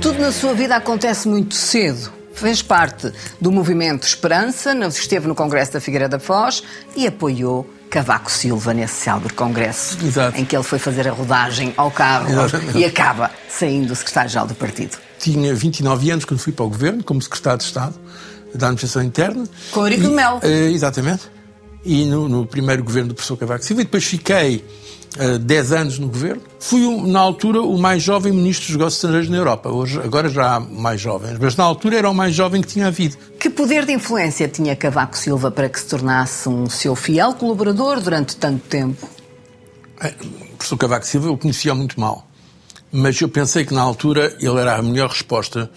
Tudo 0.01 0.19
na 0.19 0.31
sua 0.31 0.53
vida 0.53 0.75
acontece 0.75 1.27
muito 1.27 1.55
cedo. 1.55 2.11
Fez 2.33 2.61
parte 2.61 3.11
do 3.39 3.51
movimento 3.51 4.05
Esperança, 4.05 4.73
esteve 4.87 5.27
no 5.27 5.33
Congresso 5.33 5.73
da 5.73 5.79
Figueira 5.79 6.09
da 6.09 6.19
Foz 6.19 6.63
e 6.95 7.07
apoiou 7.07 7.74
Cavaco 7.95 8.29
Silva 8.29 8.73
nesse 8.73 8.95
célebre 8.95 9.33
congresso, 9.33 9.97
Exato. 10.05 10.37
em 10.37 10.43
que 10.43 10.53
ele 10.53 10.65
foi 10.65 10.77
fazer 10.77 11.07
a 11.07 11.13
rodagem 11.13 11.73
ao 11.77 11.89
carro 11.89 12.29
Exatamente. 12.29 12.77
e 12.77 12.83
acaba 12.83 13.31
saindo 13.47 13.95
secretário-geral 13.95 14.45
do 14.45 14.53
partido. 14.53 14.97
Tinha 15.17 15.55
29 15.55 16.11
anos 16.11 16.25
quando 16.25 16.41
fui 16.41 16.51
para 16.51 16.65
o 16.65 16.69
governo, 16.69 17.01
como 17.01 17.21
secretário 17.21 17.59
de 17.59 17.63
Estado 17.63 17.95
da 18.53 18.67
Administração 18.67 19.01
Interna. 19.01 19.45
Com 19.71 19.79
o 19.79 19.87
Eurico 19.87 20.09
Mel. 20.09 20.41
Uh, 20.43 20.73
exatamente. 20.73 21.31
E 21.85 22.03
no, 22.03 22.27
no, 22.27 22.45
primeiro 22.45 22.83
governo 22.83 23.07
do 23.07 23.15
professor 23.15 23.37
Cavaco 23.37 23.63
Silva. 23.63 23.83
E 23.83 23.85
depois 23.85 24.03
fiquei 24.03 24.65
10 25.41 25.71
anos 25.71 25.99
no 25.99 26.07
governo. 26.07 26.41
Fui, 26.59 26.81
na 27.07 27.19
altura, 27.19 27.61
o 27.61 27.77
mais 27.77 28.03
jovem 28.03 28.33
ministro 28.33 28.67
dos 28.67 28.75
negócios 28.75 28.97
estrangeiros 28.97 29.29
na 29.29 29.37
Europa. 29.37 29.69
Hoje, 29.69 29.99
agora 29.99 30.27
já 30.29 30.55
há 30.55 30.59
mais 30.59 30.99
jovens, 30.99 31.37
mas 31.39 31.55
na 31.55 31.63
altura 31.63 31.97
era 31.97 32.09
o 32.09 32.13
mais 32.13 32.35
jovem 32.35 32.61
que 32.61 32.67
tinha 32.67 32.87
havido. 32.87 33.17
Que 33.39 33.49
poder 33.49 33.85
de 33.85 33.93
influência 33.93 34.47
tinha 34.47 34.75
Cavaco 34.75 35.17
Silva 35.17 35.49
para 35.49 35.69
que 35.69 35.79
se 35.79 35.87
tornasse 35.87 36.49
um 36.49 36.69
seu 36.69 36.95
fiel 36.95 37.33
colaborador 37.33 38.01
durante 38.01 38.35
tanto 38.35 38.61
tempo? 38.67 39.07
É, 40.01 40.13
o 40.53 40.57
professor 40.57 40.77
Cavaco 40.77 41.05
Silva 41.05 41.27
eu 41.27 41.37
conhecia 41.37 41.73
muito 41.73 41.99
mal, 41.99 42.27
mas 42.91 43.19
eu 43.21 43.29
pensei 43.29 43.63
que 43.63 43.73
na 43.73 43.81
altura 43.81 44.35
ele 44.39 44.59
era 44.59 44.75
a 44.75 44.81
melhor 44.81 45.09
resposta 45.09 45.71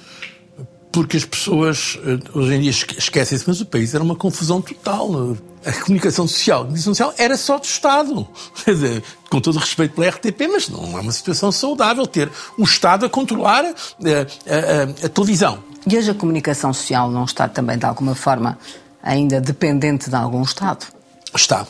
porque 0.91 1.17
as 1.17 1.25
pessoas 1.25 1.99
eh, 2.05 2.19
hoje 2.35 2.55
em 2.55 2.61
dia 2.61 2.71
esquecem-se, 2.71 3.45
mas 3.47 3.61
o 3.61 3.67
país 3.67 3.95
era 3.95 4.03
uma 4.03 4.17
confusão 4.17 4.61
total. 4.61 5.37
A 5.65 5.73
comunicação 5.73 6.27
social, 6.27 6.61
a 6.61 6.65
comunicação 6.65 6.95
social 6.95 7.15
era 7.19 7.37
só 7.37 7.59
do 7.59 7.65
Estado. 7.65 8.27
Quer 8.65 8.75
dizer, 8.75 9.05
com 9.29 9.41
todo 9.41 9.57
o 9.57 9.59
respeito 9.59 9.95
pela 9.95 10.09
RTP, 10.09 10.49
mas 10.51 10.69
não 10.69 10.99
é 10.99 11.01
uma 11.01 11.13
situação 11.13 11.53
saudável 11.53 12.07
ter 12.07 12.31
o 12.57 12.65
Estado 12.65 13.07
a 13.07 13.09
controlar 13.09 13.65
a, 13.65 13.75
eh, 14.05 14.27
a, 14.47 15.05
a, 15.05 15.07
a 15.07 15.09
televisão. 15.09 15.63
E 15.87 15.97
hoje 15.97 16.11
a 16.11 16.15
comunicação 16.15 16.73
social 16.73 17.11
não 17.11 17.25
está 17.25 17.49
também, 17.49 17.79
de 17.79 17.87
alguma 17.87 18.15
forma, 18.15 18.59
ainda 19.03 19.41
dependente 19.41 20.11
de 20.11 20.17
algum 20.17 20.43
Estado? 20.43 20.87
Está 21.35 21.67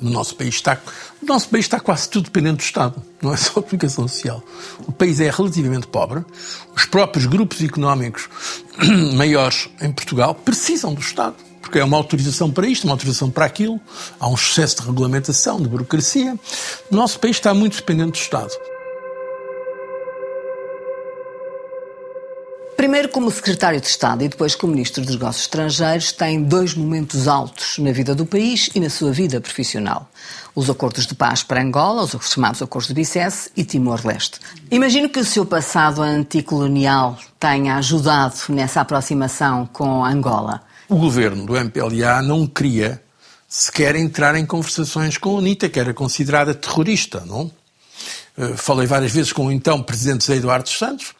no 0.00 0.10
nosso 0.10 0.34
país 0.34 0.54
está, 0.54 0.80
o 1.22 1.26
nosso 1.26 1.48
país 1.48 1.64
está 1.64 1.78
quase 1.78 2.08
tudo 2.08 2.24
dependente 2.24 2.56
do 2.56 2.62
Estado, 2.62 3.02
não 3.20 3.32
é 3.32 3.36
só 3.36 3.60
a 3.60 3.62
comunicação 3.62 4.08
social. 4.08 4.42
O 4.86 4.92
país 4.92 5.20
é 5.20 5.30
relativamente 5.30 5.86
pobre, 5.86 6.24
os 6.74 6.84
próprios 6.86 7.26
grupos 7.26 7.62
económicos 7.62 8.28
maiores 9.14 9.68
em 9.80 9.92
Portugal 9.92 10.34
precisam 10.34 10.94
do 10.94 11.00
Estado, 11.00 11.36
porque 11.60 11.78
é 11.78 11.84
uma 11.84 11.96
autorização 11.96 12.50
para 12.50 12.66
isto, 12.66 12.84
uma 12.84 12.94
autorização 12.94 13.30
para 13.30 13.44
aquilo, 13.44 13.80
há 14.18 14.28
um 14.28 14.34
excesso 14.34 14.76
de 14.76 14.86
regulamentação, 14.86 15.60
de 15.60 15.68
burocracia. 15.68 16.38
O 16.90 16.96
nosso 16.96 17.20
país 17.20 17.36
está 17.36 17.52
muito 17.52 17.76
dependente 17.76 18.12
do 18.12 18.22
Estado. 18.22 18.50
Primeiro 22.80 23.10
como 23.10 23.30
secretário 23.30 23.78
de 23.78 23.86
Estado 23.86 24.24
e 24.24 24.28
depois 24.28 24.54
como 24.54 24.72
ministro 24.72 25.04
dos 25.04 25.14
Negócios 25.14 25.44
Estrangeiros, 25.44 26.12
tem 26.12 26.42
dois 26.42 26.72
momentos 26.72 27.28
altos 27.28 27.76
na 27.76 27.92
vida 27.92 28.14
do 28.14 28.24
país 28.24 28.70
e 28.74 28.80
na 28.80 28.88
sua 28.88 29.12
vida 29.12 29.38
profissional. 29.38 30.10
Os 30.54 30.70
acordos 30.70 31.06
de 31.06 31.14
paz 31.14 31.42
para 31.42 31.60
Angola, 31.60 32.04
os 32.04 32.30
chamados 32.32 32.62
acordos 32.62 32.88
de 32.88 32.94
Bicesse 32.94 33.50
e 33.54 33.64
Timor-Leste. 33.64 34.40
Imagino 34.70 35.10
que 35.10 35.18
o 35.18 35.24
seu 35.26 35.44
passado 35.44 36.00
anticolonial 36.00 37.18
tenha 37.38 37.76
ajudado 37.76 38.34
nessa 38.48 38.80
aproximação 38.80 39.68
com 39.70 40.02
Angola. 40.02 40.62
O 40.88 40.96
governo 40.96 41.44
do 41.44 41.58
MPLA 41.58 42.22
não 42.22 42.46
queria 42.46 43.02
sequer 43.46 43.94
entrar 43.94 44.34
em 44.36 44.46
conversações 44.46 45.18
com 45.18 45.28
a 45.28 45.34
UNITA, 45.34 45.68
que 45.68 45.78
era 45.78 45.92
considerada 45.92 46.54
terrorista, 46.54 47.24
não? 47.26 47.50
Eh, 48.38 48.54
falei 48.56 48.86
várias 48.86 49.12
vezes 49.12 49.34
com 49.34 49.48
o 49.48 49.52
então 49.52 49.82
presidente 49.82 50.32
Eduardo 50.32 50.70
Santos, 50.70 51.12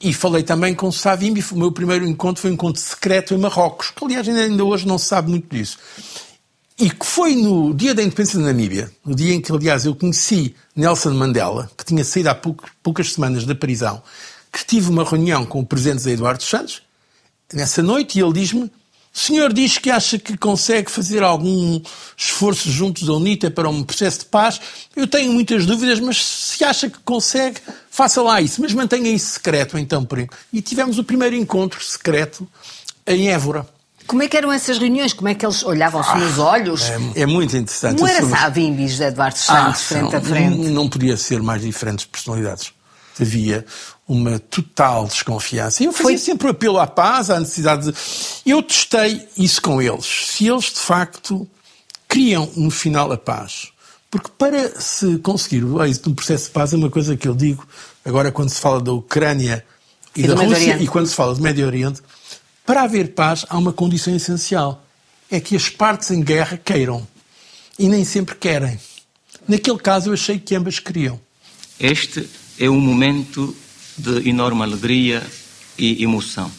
e 0.00 0.12
falei 0.12 0.42
também 0.42 0.74
com 0.74 0.92
Savimbi, 0.92 1.44
o 1.52 1.56
meu 1.56 1.72
primeiro 1.72 2.06
encontro 2.06 2.42
foi 2.42 2.50
um 2.50 2.54
encontro 2.54 2.80
secreto 2.80 3.34
em 3.34 3.38
Marrocos, 3.38 3.90
que 3.90 4.04
aliás 4.04 4.28
ainda 4.28 4.64
hoje 4.64 4.86
não 4.86 4.98
se 4.98 5.06
sabe 5.06 5.30
muito 5.30 5.54
disso. 5.54 5.78
E 6.78 6.90
que 6.90 7.06
foi 7.06 7.34
no 7.34 7.72
dia 7.72 7.94
da 7.94 8.02
independência 8.02 8.38
da 8.38 8.44
Namíbia, 8.46 8.92
no 9.04 9.14
dia 9.14 9.34
em 9.34 9.40
que, 9.40 9.50
aliás, 9.50 9.86
eu 9.86 9.94
conheci 9.94 10.54
Nelson 10.74 11.14
Mandela, 11.14 11.70
que 11.76 11.86
tinha 11.86 12.04
saído 12.04 12.28
há 12.28 12.34
poucas 12.82 13.14
semanas 13.14 13.46
da 13.46 13.54
prisão, 13.54 14.02
que 14.52 14.64
tive 14.64 14.90
uma 14.90 15.02
reunião 15.02 15.46
com 15.46 15.60
o 15.60 15.66
presidente 15.66 16.06
Eduardo 16.10 16.42
Santos, 16.42 16.82
nessa 17.50 17.82
noite, 17.82 18.18
e 18.18 18.22
ele 18.22 18.34
diz-me 18.34 18.70
o 19.16 19.18
senhor 19.18 19.50
diz 19.50 19.78
que 19.78 19.90
acha 19.90 20.18
que 20.18 20.36
consegue 20.36 20.90
fazer 20.90 21.22
algum 21.22 21.80
esforço 22.14 22.70
junto 22.70 23.02
da 23.06 23.14
UNITA 23.14 23.50
para 23.50 23.66
um 23.66 23.82
processo 23.82 24.18
de 24.18 24.24
paz. 24.26 24.60
Eu 24.94 25.06
tenho 25.06 25.32
muitas 25.32 25.64
dúvidas, 25.64 25.98
mas 26.00 26.22
se 26.22 26.62
acha 26.62 26.90
que 26.90 26.98
consegue, 27.02 27.58
faça 27.90 28.20
lá 28.20 28.42
isso. 28.42 28.60
Mas 28.60 28.74
mantenha 28.74 29.10
isso 29.10 29.32
secreto, 29.32 29.78
então. 29.78 30.06
E 30.52 30.60
tivemos 30.60 30.98
o 30.98 31.04
primeiro 31.04 31.34
encontro 31.34 31.82
secreto 31.82 32.46
em 33.06 33.30
Évora. 33.30 33.66
Como 34.06 34.22
é 34.22 34.28
que 34.28 34.36
eram 34.36 34.52
essas 34.52 34.76
reuniões? 34.76 35.14
Como 35.14 35.28
é 35.28 35.34
que 35.34 35.46
eles 35.46 35.64
olhavam-se 35.64 36.10
ah, 36.10 36.18
nos 36.18 36.38
olhos? 36.38 36.82
É, 37.14 37.22
é, 37.22 37.26
muito 37.26 37.56
interessante. 37.56 37.96
Como 37.98 38.10
era 38.10 38.22
Savimbi 38.22 38.84
e 38.84 38.88
José 38.88 39.08
Eduardo 39.08 39.38
Santos, 39.38 39.80
ah, 39.80 39.84
frente 39.94 40.12
não, 40.12 40.18
a 40.18 40.20
frente? 40.20 40.58
Não, 40.58 40.70
não 40.74 40.88
podia 40.90 41.16
ser 41.16 41.42
mais 41.42 41.62
diferentes 41.62 42.04
personalidades. 42.04 42.70
Havia 43.20 43.64
uma 44.06 44.38
total 44.38 45.06
desconfiança. 45.06 45.82
E 45.82 45.86
eu 45.86 45.92
fazia 45.92 46.04
Foi... 46.06 46.18
sempre 46.18 46.46
o 46.46 46.50
apelo 46.50 46.78
à 46.78 46.86
paz, 46.86 47.30
à 47.30 47.40
necessidade 47.40 47.90
de... 47.90 47.98
Eu 48.44 48.62
testei 48.62 49.26
isso 49.36 49.60
com 49.60 49.80
eles. 49.80 50.04
Se 50.04 50.46
eles, 50.46 50.66
de 50.66 50.80
facto, 50.80 51.48
criam 52.06 52.50
no 52.56 52.70
final 52.70 53.10
a 53.10 53.16
paz. 53.16 53.68
Porque 54.10 54.30
para 54.38 54.80
se 54.80 55.18
conseguir 55.18 55.64
o 55.64 55.82
êxito 55.84 56.04
de 56.04 56.10
um 56.10 56.14
processo 56.14 56.44
de 56.46 56.50
paz 56.50 56.72
é 56.72 56.76
uma 56.76 56.90
coisa 56.90 57.16
que 57.16 57.26
eu 57.26 57.34
digo 57.34 57.66
agora 58.04 58.30
quando 58.30 58.50
se 58.50 58.60
fala 58.60 58.80
da 58.80 58.92
Ucrânia 58.92 59.64
e, 60.14 60.22
e 60.22 60.26
da 60.26 60.34
Rússia 60.34 60.78
e 60.80 60.86
quando 60.86 61.06
se 61.06 61.14
fala 61.14 61.34
do 61.34 61.42
Médio 61.42 61.66
Oriente, 61.66 62.00
para 62.64 62.82
haver 62.82 63.14
paz 63.14 63.44
há 63.48 63.58
uma 63.58 63.72
condição 63.72 64.14
essencial. 64.14 64.82
É 65.30 65.40
que 65.40 65.56
as 65.56 65.68
partes 65.68 66.10
em 66.12 66.22
guerra 66.22 66.56
queiram. 66.56 67.06
E 67.78 67.88
nem 67.88 68.04
sempre 68.04 68.36
querem. 68.36 68.78
Naquele 69.46 69.78
caso 69.78 70.08
eu 70.08 70.14
achei 70.14 70.38
que 70.38 70.54
ambas 70.54 70.78
queriam. 70.78 71.20
Este 71.78 72.28
é 72.58 72.68
um 72.68 72.80
momento 72.80 73.54
de 73.96 74.28
enorme 74.28 74.62
alegria 74.62 75.22
e 75.78 76.02
emoção. 76.02 76.50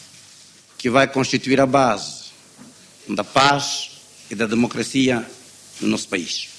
Que 0.78 0.90
vai 0.90 1.08
constituir 1.08 1.60
a 1.60 1.66
base 1.66 2.26
da 3.08 3.24
paz 3.24 3.92
e 4.30 4.36
da 4.36 4.46
democracia 4.46 5.26
no 5.82 5.88
nosso 5.88 6.08
país. 6.08 6.50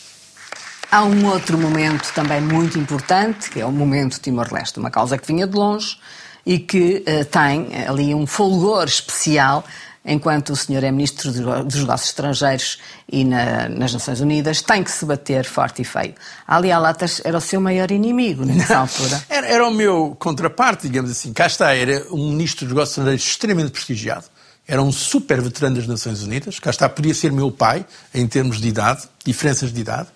Há 0.90 1.04
um 1.04 1.26
outro 1.26 1.59
momento 1.59 2.12
também 2.14 2.40
muito 2.40 2.78
importante, 2.78 3.50
que 3.50 3.61
é 3.61 3.66
o 3.66 3.71
momento 3.71 4.18
Timor-Leste, 4.21 4.78
uma 4.78 4.90
causa 4.90 5.18
que 5.18 5.26
vinha 5.26 5.47
de 5.47 5.54
longe 5.54 5.99
e 6.47 6.59
que 6.59 7.04
uh, 7.07 7.25
tem 7.26 7.85
ali 7.87 8.14
um 8.14 8.26
folgor 8.26 8.85
especial 8.85 9.64
enquanto 10.05 10.50
o 10.50 10.57
senhor 10.57 10.83
é 10.85 10.90
ministro 10.90 11.31
dos 11.31 11.81
negócios 11.81 12.09
estrangeiros 12.09 12.78
e 13.11 13.25
na, 13.25 13.69
nas 13.69 13.93
Nações 13.93 14.21
Unidas, 14.21 14.62
tem 14.62 14.83
que 14.83 14.90
se 14.90 15.05
bater 15.05 15.45
forte 15.45 15.83
e 15.83 15.85
feio. 15.85 16.14
Ali 16.47 16.73
Alatas 16.73 17.21
era 17.25 17.37
o 17.37 17.40
seu 17.40 17.61
maior 17.61 17.90
inimigo 17.90 18.45
nessa 18.45 18.75
Não, 18.75 18.81
altura. 18.83 19.23
Era, 19.28 19.47
era, 19.47 19.67
o 19.67 19.71
meu 19.71 20.17
contraparte, 20.19 20.88
digamos 20.88 21.11
assim. 21.11 21.33
Cá 21.33 21.47
está, 21.47 21.75
era 21.75 22.07
um 22.11 22.31
ministro 22.31 22.67
dos 22.67 22.75
negócios 22.75 22.93
estrangeiros 22.93 23.25
extremamente 23.25 23.71
prestigiado. 23.71 24.25
Era 24.67 24.83
um 24.83 24.93
super 24.93 25.40
veterano 25.40 25.76
das 25.76 25.87
Nações 25.87 26.23
Unidas. 26.23 26.59
Cá 26.59 26.71
está, 26.71 26.88
podia 26.88 27.14
ser 27.14 27.33
meu 27.33 27.50
pai, 27.50 27.87
em 28.14 28.26
termos 28.26 28.61
de 28.61 28.69
idade, 28.69 29.09
diferenças 29.25 29.73
de 29.73 29.81
idade. 29.81 30.09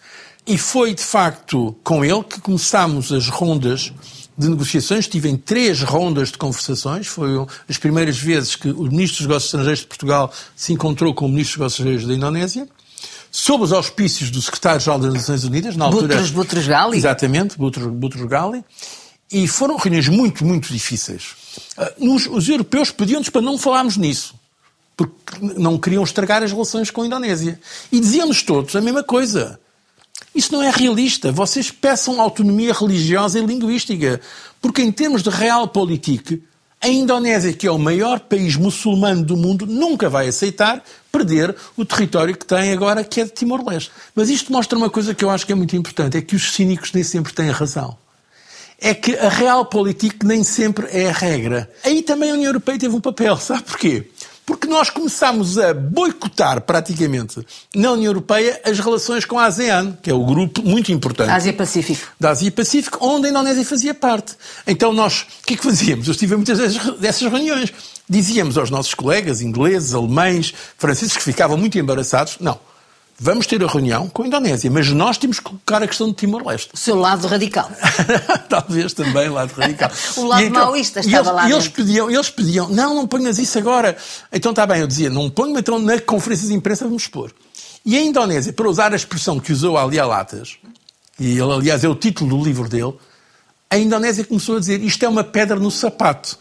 E 0.46 0.58
foi, 0.58 0.92
de 0.94 1.02
facto, 1.02 1.76
com 1.84 2.04
ele 2.04 2.22
que 2.24 2.40
começámos 2.40 3.12
as 3.12 3.28
rondas 3.28 3.92
de 4.36 4.48
negociações. 4.48 5.00
Estive 5.00 5.28
em 5.28 5.36
três 5.36 5.82
rondas 5.82 6.30
de 6.30 6.38
conversações. 6.38 7.06
Foi 7.06 7.30
as 7.68 7.78
primeiras 7.78 8.18
vezes 8.18 8.56
que 8.56 8.68
o 8.70 8.82
Ministro 8.84 9.18
dos 9.18 9.26
Negócios 9.26 9.44
Estrangeiros 9.46 9.80
de 9.80 9.86
Portugal 9.86 10.32
se 10.56 10.72
encontrou 10.72 11.14
com 11.14 11.26
o 11.26 11.28
Ministro 11.28 11.58
dos 11.58 11.58
Negócios 11.58 11.80
Estrangeiros 11.80 12.08
da 12.08 12.14
Indonésia. 12.14 12.68
Sob 13.30 13.64
os 13.64 13.72
auspícios 13.72 14.30
do 14.30 14.42
Secretário-Geral 14.42 14.98
das 14.98 15.14
Nações 15.14 15.44
Unidas, 15.44 15.74
na 15.74 15.86
altura... 15.86 16.08
Boutros, 16.08 16.30
Boutros 16.30 16.66
Gali. 16.66 16.96
Exatamente, 16.98 17.56
Boutros, 17.56 17.86
Boutros 17.86 18.24
Gali. 18.26 18.62
E 19.30 19.48
foram 19.48 19.76
reuniões 19.76 20.08
muito, 20.08 20.44
muito 20.44 20.70
difíceis. 20.70 21.34
Ah, 21.78 21.92
nos, 21.98 22.26
os 22.26 22.48
europeus 22.48 22.90
pediam-nos 22.90 23.30
para 23.30 23.40
não 23.40 23.56
falarmos 23.56 23.96
nisso 23.96 24.34
porque 24.96 25.14
não 25.58 25.78
queriam 25.78 26.04
estragar 26.04 26.42
as 26.42 26.52
relações 26.52 26.90
com 26.90 27.02
a 27.02 27.06
Indonésia. 27.06 27.58
E 27.90 27.98
diziam-nos 27.98 28.42
todos 28.42 28.76
a 28.76 28.80
mesma 28.80 29.02
coisa. 29.02 29.58
Isso 30.34 30.52
não 30.52 30.62
é 30.62 30.70
realista. 30.70 31.30
Vocês 31.30 31.70
peçam 31.70 32.20
autonomia 32.20 32.72
religiosa 32.72 33.38
e 33.38 33.44
linguística. 33.44 34.20
Porque, 34.60 34.82
em 34.82 34.90
termos 34.90 35.22
de 35.22 35.30
realpolitik, 35.30 36.42
a 36.82 36.88
Indonésia, 36.88 37.52
que 37.52 37.66
é 37.66 37.70
o 37.70 37.78
maior 37.78 38.18
país 38.18 38.56
muçulmano 38.56 39.22
do 39.22 39.36
mundo, 39.36 39.66
nunca 39.66 40.10
vai 40.10 40.26
aceitar 40.26 40.82
perder 41.12 41.54
o 41.76 41.84
território 41.84 42.36
que 42.36 42.44
tem 42.44 42.72
agora, 42.72 43.04
que 43.04 43.20
é 43.20 43.24
de 43.24 43.30
Timor-Leste. 43.30 43.92
Mas 44.16 44.28
isto 44.28 44.50
mostra 44.50 44.76
uma 44.76 44.90
coisa 44.90 45.14
que 45.14 45.24
eu 45.24 45.30
acho 45.30 45.46
que 45.46 45.52
é 45.52 45.54
muito 45.54 45.76
importante: 45.76 46.16
é 46.16 46.20
que 46.20 46.34
os 46.34 46.52
cínicos 46.52 46.92
nem 46.92 47.04
sempre 47.04 47.32
têm 47.32 47.50
razão. 47.50 47.96
É 48.80 48.94
que 48.94 49.16
a 49.16 49.28
realpolitik 49.28 50.26
nem 50.26 50.42
sempre 50.42 50.88
é 50.90 51.08
a 51.08 51.12
regra. 51.12 51.70
Aí 51.84 52.02
também 52.02 52.30
a 52.32 52.34
União 52.34 52.48
Europeia 52.48 52.78
teve 52.80 52.96
um 52.96 53.00
papel. 53.00 53.36
Sabe 53.38 53.62
porquê? 53.62 54.10
Porque 54.44 54.66
nós 54.66 54.90
começámos 54.90 55.58
a 55.58 55.72
boicotar 55.72 56.60
praticamente 56.62 57.44
na 57.74 57.92
União 57.92 58.10
Europeia 58.10 58.60
as 58.64 58.78
relações 58.78 59.24
com 59.24 59.38
a 59.38 59.46
ASEAN, 59.46 59.96
que 60.02 60.10
é 60.10 60.14
o 60.14 60.24
grupo 60.24 60.62
muito 60.62 60.90
importante. 60.92 61.30
Ásia-Pacífico. 61.30 62.08
Da 62.18 62.30
Ásia-Pacífico, 62.30 62.98
onde 63.00 63.26
a 63.26 63.30
Indonésia 63.30 63.64
fazia 63.64 63.94
parte. 63.94 64.34
Então 64.66 64.92
nós, 64.92 65.26
o 65.42 65.46
que 65.46 65.54
é 65.54 65.56
que 65.56 65.64
fazíamos? 65.64 66.06
Eu 66.06 66.12
estive 66.12 66.36
muitas 66.36 66.58
dessas 66.98 67.30
reuniões. 67.30 67.72
Dizíamos 68.08 68.58
aos 68.58 68.68
nossos 68.68 68.94
colegas 68.94 69.40
ingleses, 69.40 69.94
alemães, 69.94 70.52
franceses, 70.76 71.16
que 71.16 71.22
ficavam 71.22 71.56
muito 71.56 71.78
embaraçados, 71.78 72.36
não, 72.40 72.58
Vamos 73.24 73.46
ter 73.46 73.62
a 73.62 73.68
reunião 73.68 74.08
com 74.08 74.24
a 74.24 74.26
Indonésia, 74.26 74.68
mas 74.68 74.90
nós 74.90 75.16
temos 75.16 75.38
que 75.38 75.44
colocar 75.44 75.80
a 75.80 75.86
questão 75.86 76.08
de 76.08 76.14
Timor-Leste. 76.14 76.70
O 76.74 76.76
seu 76.76 76.96
lado 76.96 77.28
radical. 77.28 77.70
Talvez 78.50 78.92
também, 78.94 79.28
lado 79.28 79.52
radical. 79.52 79.92
o 80.18 80.26
lado 80.26 80.42
então, 80.42 80.64
maoísta 80.64 80.98
estava 80.98 81.28
eles, 81.28 81.32
lá. 81.32 81.48
E 81.48 81.52
eles 81.52 81.68
pediam, 81.68 82.10
eles 82.10 82.30
pediam, 82.30 82.68
não, 82.68 82.96
não 82.96 83.06
ponhas 83.06 83.38
isso 83.38 83.56
agora. 83.56 83.96
Então 84.32 84.50
está 84.50 84.66
bem, 84.66 84.80
eu 84.80 84.88
dizia, 84.88 85.08
não 85.08 85.30
ponho, 85.30 85.56
então 85.56 85.78
na 85.78 86.00
conferência 86.00 86.48
de 86.48 86.54
imprensa 86.54 86.84
vamos 86.84 87.04
expor. 87.04 87.30
E 87.86 87.96
a 87.96 88.02
Indonésia, 88.02 88.52
para 88.52 88.68
usar 88.68 88.92
a 88.92 88.96
expressão 88.96 89.38
que 89.38 89.52
usou 89.52 89.78
ali 89.78 90.00
a 90.00 90.04
Latas, 90.04 90.56
e 91.16 91.38
ele, 91.38 91.52
aliás, 91.52 91.84
é 91.84 91.88
o 91.88 91.94
título 91.94 92.36
do 92.36 92.44
livro 92.44 92.68
dele, 92.68 92.94
a 93.70 93.78
Indonésia 93.78 94.24
começou 94.24 94.56
a 94.56 94.58
dizer, 94.58 94.82
isto 94.82 95.04
é 95.04 95.08
uma 95.08 95.22
pedra 95.22 95.60
no 95.60 95.70
sapato. 95.70 96.36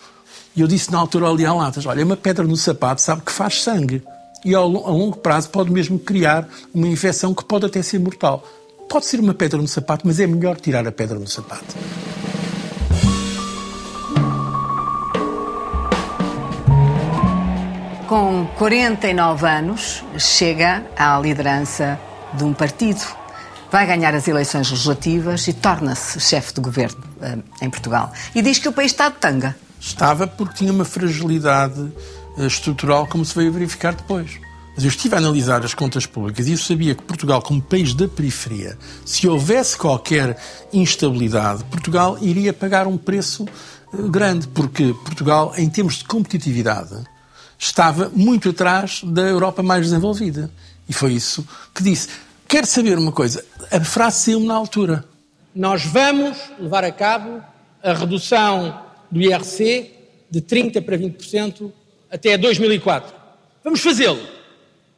E 0.56 0.62
eu 0.62 0.68
disse 0.68 0.92
na 0.92 0.98
altura 0.98 1.30
ali 1.30 1.46
a 1.46 1.54
Latas, 1.54 1.86
olha, 1.86 2.04
uma 2.04 2.18
pedra 2.18 2.44
no 2.44 2.58
sapato 2.58 3.04
sabe 3.04 3.22
que 3.22 3.32
faz 3.32 3.62
sangue 3.62 4.02
e 4.44 4.56
ao, 4.56 4.66
a 4.66 4.92
longo 4.92 5.18
prazo 5.18 5.50
pode 5.50 5.72
mesmo 5.72 6.00
criar 6.00 6.48
uma 6.74 6.88
infecção 6.88 7.34
que 7.34 7.44
pode 7.44 7.66
até 7.66 7.82
ser 7.82 8.00
mortal. 8.00 8.44
Pode 8.90 9.06
ser 9.06 9.20
uma 9.20 9.34
pedra 9.34 9.62
no 9.62 9.68
sapato, 9.68 10.06
mas 10.06 10.20
é 10.20 10.28
melhor 10.28 10.60
tirar 10.60 10.86
a 10.88 10.92
pedra 10.92 11.18
no 11.18 11.28
sapato. 11.28 11.76
Com 18.08 18.46
49 18.58 19.48
anos, 19.48 20.04
chega 20.18 20.86
à 20.98 21.18
liderança 21.18 21.98
de 22.34 22.44
um 22.44 22.54
partido. 22.54 23.02
Vai 23.72 23.88
ganhar 23.88 24.14
as 24.14 24.28
eleições 24.28 24.70
legislativas 24.70 25.48
e 25.48 25.54
torna-se 25.54 26.20
chefe 26.20 26.54
de 26.54 26.60
governo 26.60 27.02
eh, 27.22 27.38
em 27.62 27.70
Portugal. 27.70 28.12
E 28.36 28.42
diz 28.42 28.60
que 28.60 28.68
o 28.68 28.74
país 28.74 28.92
está 28.92 29.08
de 29.08 29.16
tanga. 29.16 29.56
Estava 29.80 30.28
porque 30.28 30.56
tinha 30.56 30.74
uma 30.74 30.84
fragilidade 30.84 31.90
estrutural, 32.38 33.08
como 33.08 33.26
se 33.26 33.36
veio 33.36 33.52
verificar 33.52 33.94
depois. 33.96 34.40
Mas 34.76 34.86
eu 34.86 34.90
estive 34.90 35.16
a 35.16 35.18
analisar 35.18 35.64
as 35.66 35.74
contas 35.74 36.06
públicas 36.06 36.48
e 36.48 36.52
eu 36.52 36.58
sabia 36.58 36.96
que 36.96 37.04
Portugal, 37.04 37.42
como 37.42 37.62
país 37.62 37.94
da 37.94 38.08
periferia, 38.08 38.78
se 39.06 39.28
houvesse 39.28 39.78
qualquer 39.78 40.38
instabilidade, 40.72 41.64
Portugal 41.66 42.18
iria 42.22 42.54
pagar 42.54 42.88
um 42.88 42.98
preço 42.98 43.46
eh, 43.94 43.98
grande, 44.10 44.48
porque 44.48 44.96
Portugal, 45.04 45.54
em 45.58 45.70
termos 45.70 45.96
de 45.96 46.06
competitividade, 46.06 46.96
estava 47.60 48.10
muito 48.16 48.50
atrás 48.50 49.02
da 49.04 49.24
Europa 49.24 49.62
mais 49.62 49.88
desenvolvida. 49.88 50.50
E 50.88 50.94
foi 50.94 51.14
isso 51.14 51.46
que 51.74 51.84
disse. 51.84 52.08
Quero 52.48 52.66
saber 52.66 52.98
uma 52.98 53.12
coisa, 53.12 53.46
a 53.72 53.80
frase 53.82 54.26
saiu-me 54.26 54.48
na 54.48 54.56
altura. 54.56 55.06
Nós 55.54 55.86
vamos 55.86 56.38
levar 56.60 56.84
a 56.84 56.92
cabo 56.92 57.42
a 57.84 57.94
redução 57.94 58.82
do 59.10 59.22
IRC 59.22 59.92
de 60.30 60.42
30% 60.42 60.84
para 60.84 60.98
20% 60.98 61.72
até 62.12 62.38
2004. 62.38 63.14
Vamos 63.64 63.80
fazê-lo. 63.80 64.22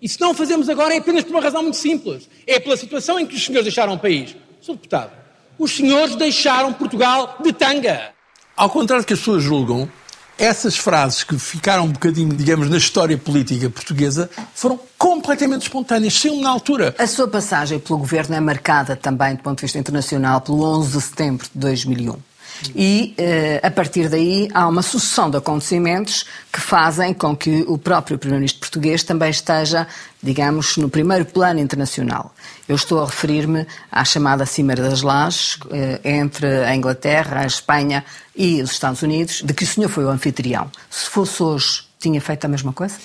E 0.01 0.09
se 0.09 0.19
não 0.19 0.31
o 0.31 0.33
fazemos 0.33 0.67
agora 0.67 0.93
é 0.93 0.97
apenas 0.97 1.23
por 1.23 1.31
uma 1.31 1.41
razão 1.41 1.61
muito 1.61 1.77
simples. 1.77 2.27
É 2.45 2.59
pela 2.59 2.75
situação 2.75 3.19
em 3.19 3.25
que 3.25 3.35
os 3.35 3.45
senhores 3.45 3.63
deixaram 3.63 3.93
o 3.93 3.99
país. 3.99 4.35
Sr. 4.61 4.73
Deputado, 4.73 5.11
os 5.57 5.75
senhores 5.75 6.15
deixaram 6.15 6.73
Portugal 6.73 7.37
de 7.41 7.53
tanga. 7.53 8.11
Ao 8.55 8.69
contrário 8.69 9.03
do 9.03 9.07
que 9.07 9.13
as 9.13 9.19
pessoas 9.19 9.43
julgam, 9.43 9.89
essas 10.37 10.75
frases 10.75 11.23
que 11.23 11.37
ficaram 11.37 11.85
um 11.85 11.91
bocadinho, 11.91 12.33
digamos, 12.35 12.69
na 12.69 12.77
história 12.77 13.17
política 13.17 13.69
portuguesa 13.69 14.29
foram 14.53 14.79
completamente 14.97 15.63
espontâneas, 15.63 16.13
saiu 16.13 16.41
na 16.41 16.49
altura. 16.49 16.95
A 16.97 17.07
sua 17.07 17.27
passagem 17.27 17.79
pelo 17.79 17.99
governo 17.99 18.35
é 18.35 18.39
marcada 18.39 18.95
também, 18.95 19.35
do 19.35 19.43
ponto 19.43 19.57
de 19.57 19.61
vista 19.61 19.77
internacional, 19.79 20.41
pelo 20.41 20.63
11 20.63 20.97
de 20.97 21.03
setembro 21.03 21.47
de 21.53 21.59
2001 21.59 22.32
e, 22.75 23.13
eh, 23.17 23.59
a 23.63 23.71
partir 23.71 24.09
daí, 24.09 24.49
há 24.53 24.67
uma 24.67 24.81
sucessão 24.81 25.29
de 25.29 25.37
acontecimentos 25.37 26.25
que 26.51 26.61
fazem 26.61 27.13
com 27.13 27.35
que 27.35 27.63
o 27.67 27.77
próprio 27.77 28.17
Primeiro-Ministro 28.17 28.59
português 28.59 29.03
também 29.03 29.29
esteja, 29.29 29.87
digamos, 30.21 30.77
no 30.77 30.89
primeiro 30.89 31.25
plano 31.25 31.59
internacional. 31.59 32.33
Eu 32.67 32.75
estou 32.75 33.01
a 33.01 33.05
referir-me 33.05 33.67
à 33.91 34.05
chamada 34.05 34.45
Cimeira 34.45 34.87
das 34.89 35.01
Lajes, 35.01 35.57
eh, 35.71 35.99
entre 36.03 36.47
a 36.63 36.75
Inglaterra, 36.75 37.41
a 37.41 37.45
Espanha 37.45 38.05
e 38.35 38.61
os 38.61 38.71
Estados 38.71 39.01
Unidos, 39.01 39.41
de 39.43 39.53
que 39.53 39.63
o 39.63 39.67
senhor 39.67 39.89
foi 39.89 40.05
o 40.05 40.09
anfitrião. 40.09 40.71
Se 40.89 41.09
fosse 41.09 41.41
hoje, 41.41 41.83
tinha 41.99 42.19
feito 42.21 42.45
a 42.45 42.47
mesma 42.47 42.73
coisa? 42.73 42.95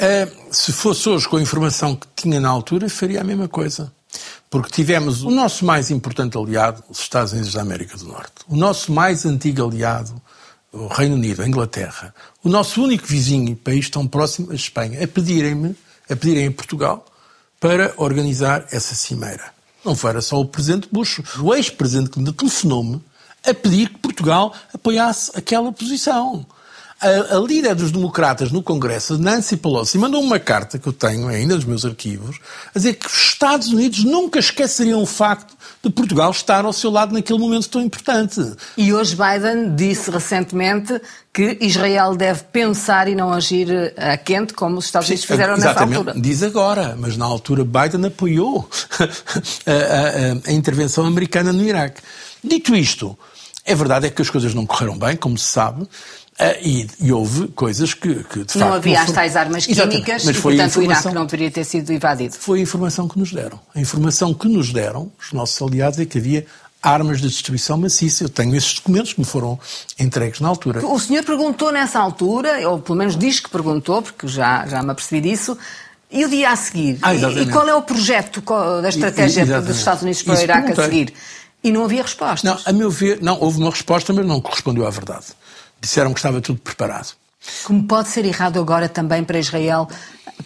Uh, 0.00 0.54
se 0.54 0.72
fosse 0.72 1.08
hoje 1.08 1.28
com 1.28 1.36
a 1.36 1.42
informação 1.42 1.96
que 1.96 2.06
tinha 2.14 2.38
na 2.38 2.48
altura, 2.48 2.88
faria 2.88 3.20
a 3.20 3.24
mesma 3.24 3.48
coisa. 3.48 3.92
Porque 4.50 4.70
tivemos 4.70 5.22
o 5.22 5.30
nosso 5.30 5.64
mais 5.64 5.90
importante 5.90 6.38
aliado, 6.38 6.82
os 6.88 7.00
Estados 7.00 7.32
Unidos 7.32 7.52
da 7.52 7.60
América 7.60 7.96
do 7.96 8.06
Norte, 8.06 8.32
o 8.48 8.56
nosso 8.56 8.90
mais 8.90 9.26
antigo 9.26 9.66
aliado, 9.66 10.20
o 10.72 10.86
Reino 10.86 11.16
Unido, 11.16 11.42
a 11.42 11.48
Inglaterra, 11.48 12.14
o 12.42 12.48
nosso 12.48 12.82
único 12.82 13.06
vizinho 13.06 13.54
país 13.56 13.90
tão 13.90 14.06
próximo, 14.06 14.50
a 14.50 14.54
Espanha, 14.54 15.02
a 15.02 15.08
pedirem-me, 15.08 15.76
a 16.08 16.16
pedirem 16.16 16.46
em 16.46 16.52
Portugal 16.52 17.04
para 17.60 17.92
organizar 17.96 18.66
essa 18.70 18.94
cimeira. 18.94 19.52
Não 19.84 19.94
fora 19.94 20.20
só 20.20 20.40
o 20.40 20.46
Presidente 20.46 20.88
Bush, 20.90 21.20
o 21.40 21.54
ex-Presidente 21.54 22.10
Clinton 22.10 22.32
telefonou-me 22.32 23.02
a 23.46 23.54
pedir 23.54 23.90
que 23.90 23.98
Portugal 23.98 24.54
apoiasse 24.72 25.30
aquela 25.34 25.72
posição 25.72 26.46
a, 27.00 27.36
a, 27.36 27.40
líder 27.40 27.74
dos 27.74 27.92
democratas 27.92 28.50
no 28.50 28.62
Congresso, 28.62 29.18
Nancy 29.18 29.56
Pelosi, 29.56 29.96
mandou 29.98 30.20
uma 30.20 30.38
carta 30.38 30.78
que 30.78 30.86
eu 30.88 30.92
tenho 30.92 31.28
ainda 31.28 31.54
nos 31.54 31.64
meus 31.64 31.84
arquivos, 31.84 32.38
a 32.74 32.78
dizer 32.78 32.94
que 32.94 33.06
os 33.06 33.12
Estados 33.12 33.68
Unidos 33.68 34.04
nunca 34.04 34.38
esqueceriam 34.38 35.00
o 35.00 35.06
facto 35.06 35.56
de 35.82 35.90
Portugal 35.90 36.30
estar 36.30 36.64
ao 36.64 36.72
seu 36.72 36.90
lado 36.90 37.14
naquele 37.14 37.38
momento 37.38 37.68
tão 37.68 37.80
importante. 37.80 38.40
E 38.76 38.92
hoje 38.92 39.16
Biden 39.16 39.76
disse 39.76 40.10
recentemente 40.10 41.00
que 41.32 41.56
Israel 41.60 42.16
deve 42.16 42.42
pensar 42.44 43.06
e 43.06 43.14
não 43.14 43.32
agir 43.32 43.94
a 43.96 44.16
quente 44.16 44.52
como 44.54 44.78
os 44.78 44.86
Estados 44.86 45.08
Unidos 45.08 45.24
fizeram 45.24 45.56
nessa 45.56 45.80
altura. 45.80 46.14
Diz 46.16 46.42
agora, 46.42 46.96
mas 46.98 47.16
na 47.16 47.24
altura 47.24 47.64
Biden 47.64 48.06
apoiou 48.06 48.68
a, 49.64 50.48
a, 50.48 50.50
a 50.50 50.52
intervenção 50.52 51.06
americana 51.06 51.52
no 51.52 51.62
Iraque. 51.62 52.02
Dito 52.42 52.74
isto, 52.74 53.16
é 53.64 53.74
verdade 53.74 54.06
é 54.06 54.10
que 54.10 54.22
as 54.22 54.30
coisas 54.30 54.54
não 54.54 54.66
correram 54.66 54.98
bem, 54.98 55.16
como 55.16 55.36
se 55.38 55.48
sabe, 55.48 55.86
Uh, 56.40 56.54
e, 56.62 56.86
e, 57.00 57.12
houve 57.12 57.48
coisas 57.48 57.94
que, 57.94 58.22
que 58.22 58.44
de 58.44 58.58
não 58.58 58.68
facto. 58.68 58.76
havia 58.76 59.02
as 59.02 59.10
tais 59.10 59.34
armas 59.34 59.66
químicas 59.66 60.24
e, 60.24 60.34
portanto, 60.34 60.76
o 60.78 60.82
Iraque 60.84 61.12
não 61.12 61.26
deveria 61.26 61.50
ter 61.50 61.64
sido 61.64 61.92
invadido. 61.92 62.36
Foi 62.38 62.60
a 62.60 62.62
informação 62.62 63.08
que 63.08 63.18
nos 63.18 63.32
deram. 63.32 63.58
A 63.74 63.80
informação 63.80 64.32
que 64.32 64.46
nos 64.46 64.72
deram, 64.72 65.10
os 65.20 65.32
nossos 65.32 65.60
aliados, 65.60 65.98
é 65.98 66.04
que 66.04 66.16
havia 66.16 66.46
armas 66.80 67.20
de 67.20 67.28
destruição 67.28 67.76
maciça. 67.76 68.22
Eu 68.22 68.28
tenho 68.28 68.54
esses 68.54 68.74
documentos 68.74 69.14
que 69.14 69.20
me 69.20 69.26
foram 69.26 69.58
entregues 69.98 70.38
na 70.38 70.46
altura. 70.48 70.86
O 70.86 70.98
senhor 71.00 71.24
perguntou 71.24 71.72
nessa 71.72 71.98
altura, 71.98 72.68
ou 72.68 72.78
pelo 72.78 72.98
menos 72.98 73.16
diz 73.16 73.40
que 73.40 73.50
perguntou, 73.50 74.00
porque 74.00 74.28
já, 74.28 74.64
já 74.66 74.80
me 74.82 74.92
apercebi 74.92 75.20
disso, 75.20 75.58
e 76.10 76.24
o 76.24 76.28
dia 76.28 76.50
a 76.50 76.56
seguir? 76.56 76.98
Ah, 77.02 77.14
e, 77.14 77.42
e, 77.42 77.46
qual 77.50 77.68
é 77.68 77.74
o 77.74 77.82
projeto 77.82 78.42
da 78.80 78.88
estratégia 78.88 79.42
e, 79.42 79.60
dos 79.60 79.76
Estados 79.76 80.02
Unidos 80.02 80.22
para 80.22 80.38
o 80.38 80.40
Iraque 80.40 80.72
a 80.72 80.84
seguir? 80.84 81.12
E 81.62 81.72
não 81.72 81.84
havia 81.84 82.02
respostas. 82.02 82.44
Não, 82.44 82.58
a 82.64 82.72
meu 82.72 82.90
ver, 82.90 83.18
não, 83.20 83.38
houve 83.40 83.58
uma 83.58 83.70
resposta, 83.70 84.12
mas 84.12 84.24
não 84.24 84.40
correspondeu 84.40 84.86
à 84.86 84.90
verdade. 84.90 85.26
Disseram 85.80 86.12
que 86.12 86.18
estava 86.18 86.40
tudo 86.40 86.60
preparado. 86.60 87.14
Como 87.64 87.84
pode 87.84 88.08
ser 88.08 88.24
errado 88.24 88.58
agora 88.58 88.88
também 88.88 89.24
para 89.24 89.38
Israel 89.38 89.88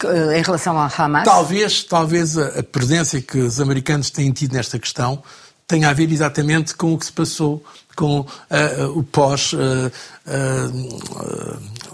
eh, 0.05 0.39
em 0.39 0.43
relação 0.43 0.79
ao 0.79 0.91
Hamas? 0.97 1.25
Talvez, 1.25 1.85
talvez 1.85 2.39
a, 2.39 2.63
presença 2.63 3.21
que 3.21 3.39
os 3.39 3.61
americanos 3.61 4.11
têm 4.11 4.31
tido 4.31 4.53
nesta 4.53 4.79
questão 4.79 5.23
tenha 5.67 5.89
a 5.89 5.93
ver 5.93 6.11
exatamente 6.13 6.75
com 6.75 6.93
o 6.93 6.99
que 6.99 7.07
se 7.07 7.13
passou 7.13 7.65
com 7.97 8.21
uh, 8.21 8.27
uh, 8.27 8.99
o 8.99 9.03
pós 9.03 9.53
uh, 9.53 9.91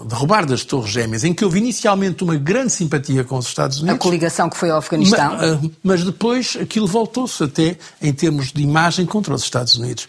derrubar 0.05 0.45
das 0.45 0.63
Torres 0.63 0.91
Gêmeas, 0.91 1.23
em 1.23 1.33
que 1.33 1.43
houve 1.43 1.59
inicialmente 1.59 2.23
uma 2.23 2.35
grande 2.35 2.71
simpatia 2.71 3.23
com 3.23 3.37
os 3.37 3.47
Estados 3.47 3.79
Unidos. 3.79 3.95
A 3.95 3.99
coligação 3.99 4.49
que 4.49 4.57
foi 4.57 4.69
ao 4.69 4.77
Afeganistão. 4.77 5.37
Mas, 5.37 5.71
mas 5.83 6.03
depois 6.03 6.57
aquilo 6.59 6.87
voltou-se 6.87 7.43
até 7.43 7.77
em 8.01 8.13
termos 8.13 8.51
de 8.51 8.61
imagem 8.61 9.05
contra 9.05 9.33
os 9.33 9.43
Estados 9.43 9.75
Unidos. 9.75 10.07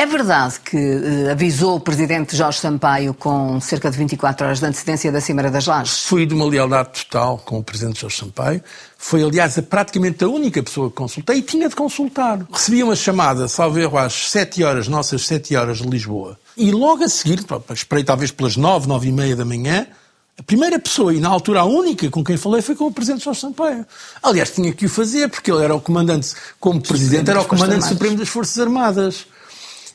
É 0.00 0.06
verdade 0.06 0.58
que 0.60 0.78
uh, 0.78 1.30
avisou 1.30 1.76
o 1.76 1.80
presidente 1.80 2.34
Jorge 2.34 2.58
Sampaio 2.58 3.12
com 3.12 3.60
cerca 3.60 3.90
de 3.90 3.98
24 3.98 4.46
horas 4.46 4.58
de 4.58 4.64
antecedência 4.64 5.12
da 5.12 5.20
Cimeira 5.20 5.50
das 5.50 5.66
Lajes? 5.66 6.06
Fui 6.06 6.24
de 6.24 6.32
uma 6.32 6.46
lealdade 6.46 7.04
total 7.04 7.36
com 7.36 7.58
o 7.58 7.62
presidente 7.62 8.00
Jorge 8.00 8.16
Sampaio. 8.16 8.62
Foi, 8.96 9.22
aliás, 9.22 9.58
a, 9.58 9.62
praticamente 9.62 10.24
a 10.24 10.28
única 10.28 10.62
pessoa 10.62 10.88
que 10.88 10.96
consultei 10.96 11.36
e 11.36 11.42
tinha 11.42 11.68
de 11.68 11.76
consultar. 11.76 12.38
Recebi 12.50 12.82
uma 12.82 12.96
chamada, 12.96 13.46
salvo 13.46 13.78
erro, 13.78 13.98
às 13.98 14.30
7 14.30 14.64
horas, 14.64 14.88
nossas 14.88 15.26
7 15.26 15.54
horas 15.54 15.76
de 15.80 15.86
Lisboa. 15.86 16.40
E 16.56 16.70
logo 16.70 17.04
a 17.04 17.08
seguir, 17.10 17.44
esperei 17.74 18.02
talvez 18.02 18.30
pelas 18.30 18.56
9, 18.56 18.88
9 18.88 19.06
e 19.06 19.12
meia 19.12 19.36
da 19.36 19.44
manhã, 19.44 19.86
a 20.38 20.42
primeira 20.42 20.78
pessoa, 20.78 21.12
e 21.12 21.20
na 21.20 21.28
altura 21.28 21.60
a 21.60 21.64
única 21.64 22.08
com 22.08 22.24
quem 22.24 22.38
falei, 22.38 22.62
foi 22.62 22.74
com 22.74 22.86
o 22.86 22.90
Presidente 22.90 23.22
Jorge 23.22 23.40
Sampaio. 23.40 23.84
Aliás, 24.22 24.50
tinha 24.50 24.72
que 24.72 24.86
o 24.86 24.88
fazer, 24.88 25.28
porque 25.28 25.52
ele 25.52 25.62
era 25.62 25.74
o 25.74 25.80
comandante, 25.80 26.32
como 26.58 26.80
Presidente, 26.80 27.28
era 27.28 27.42
o 27.42 27.44
Comandante 27.44 27.84
Supremo 27.84 28.16
das 28.16 28.30
Forças 28.30 28.58
Armadas 28.58 29.26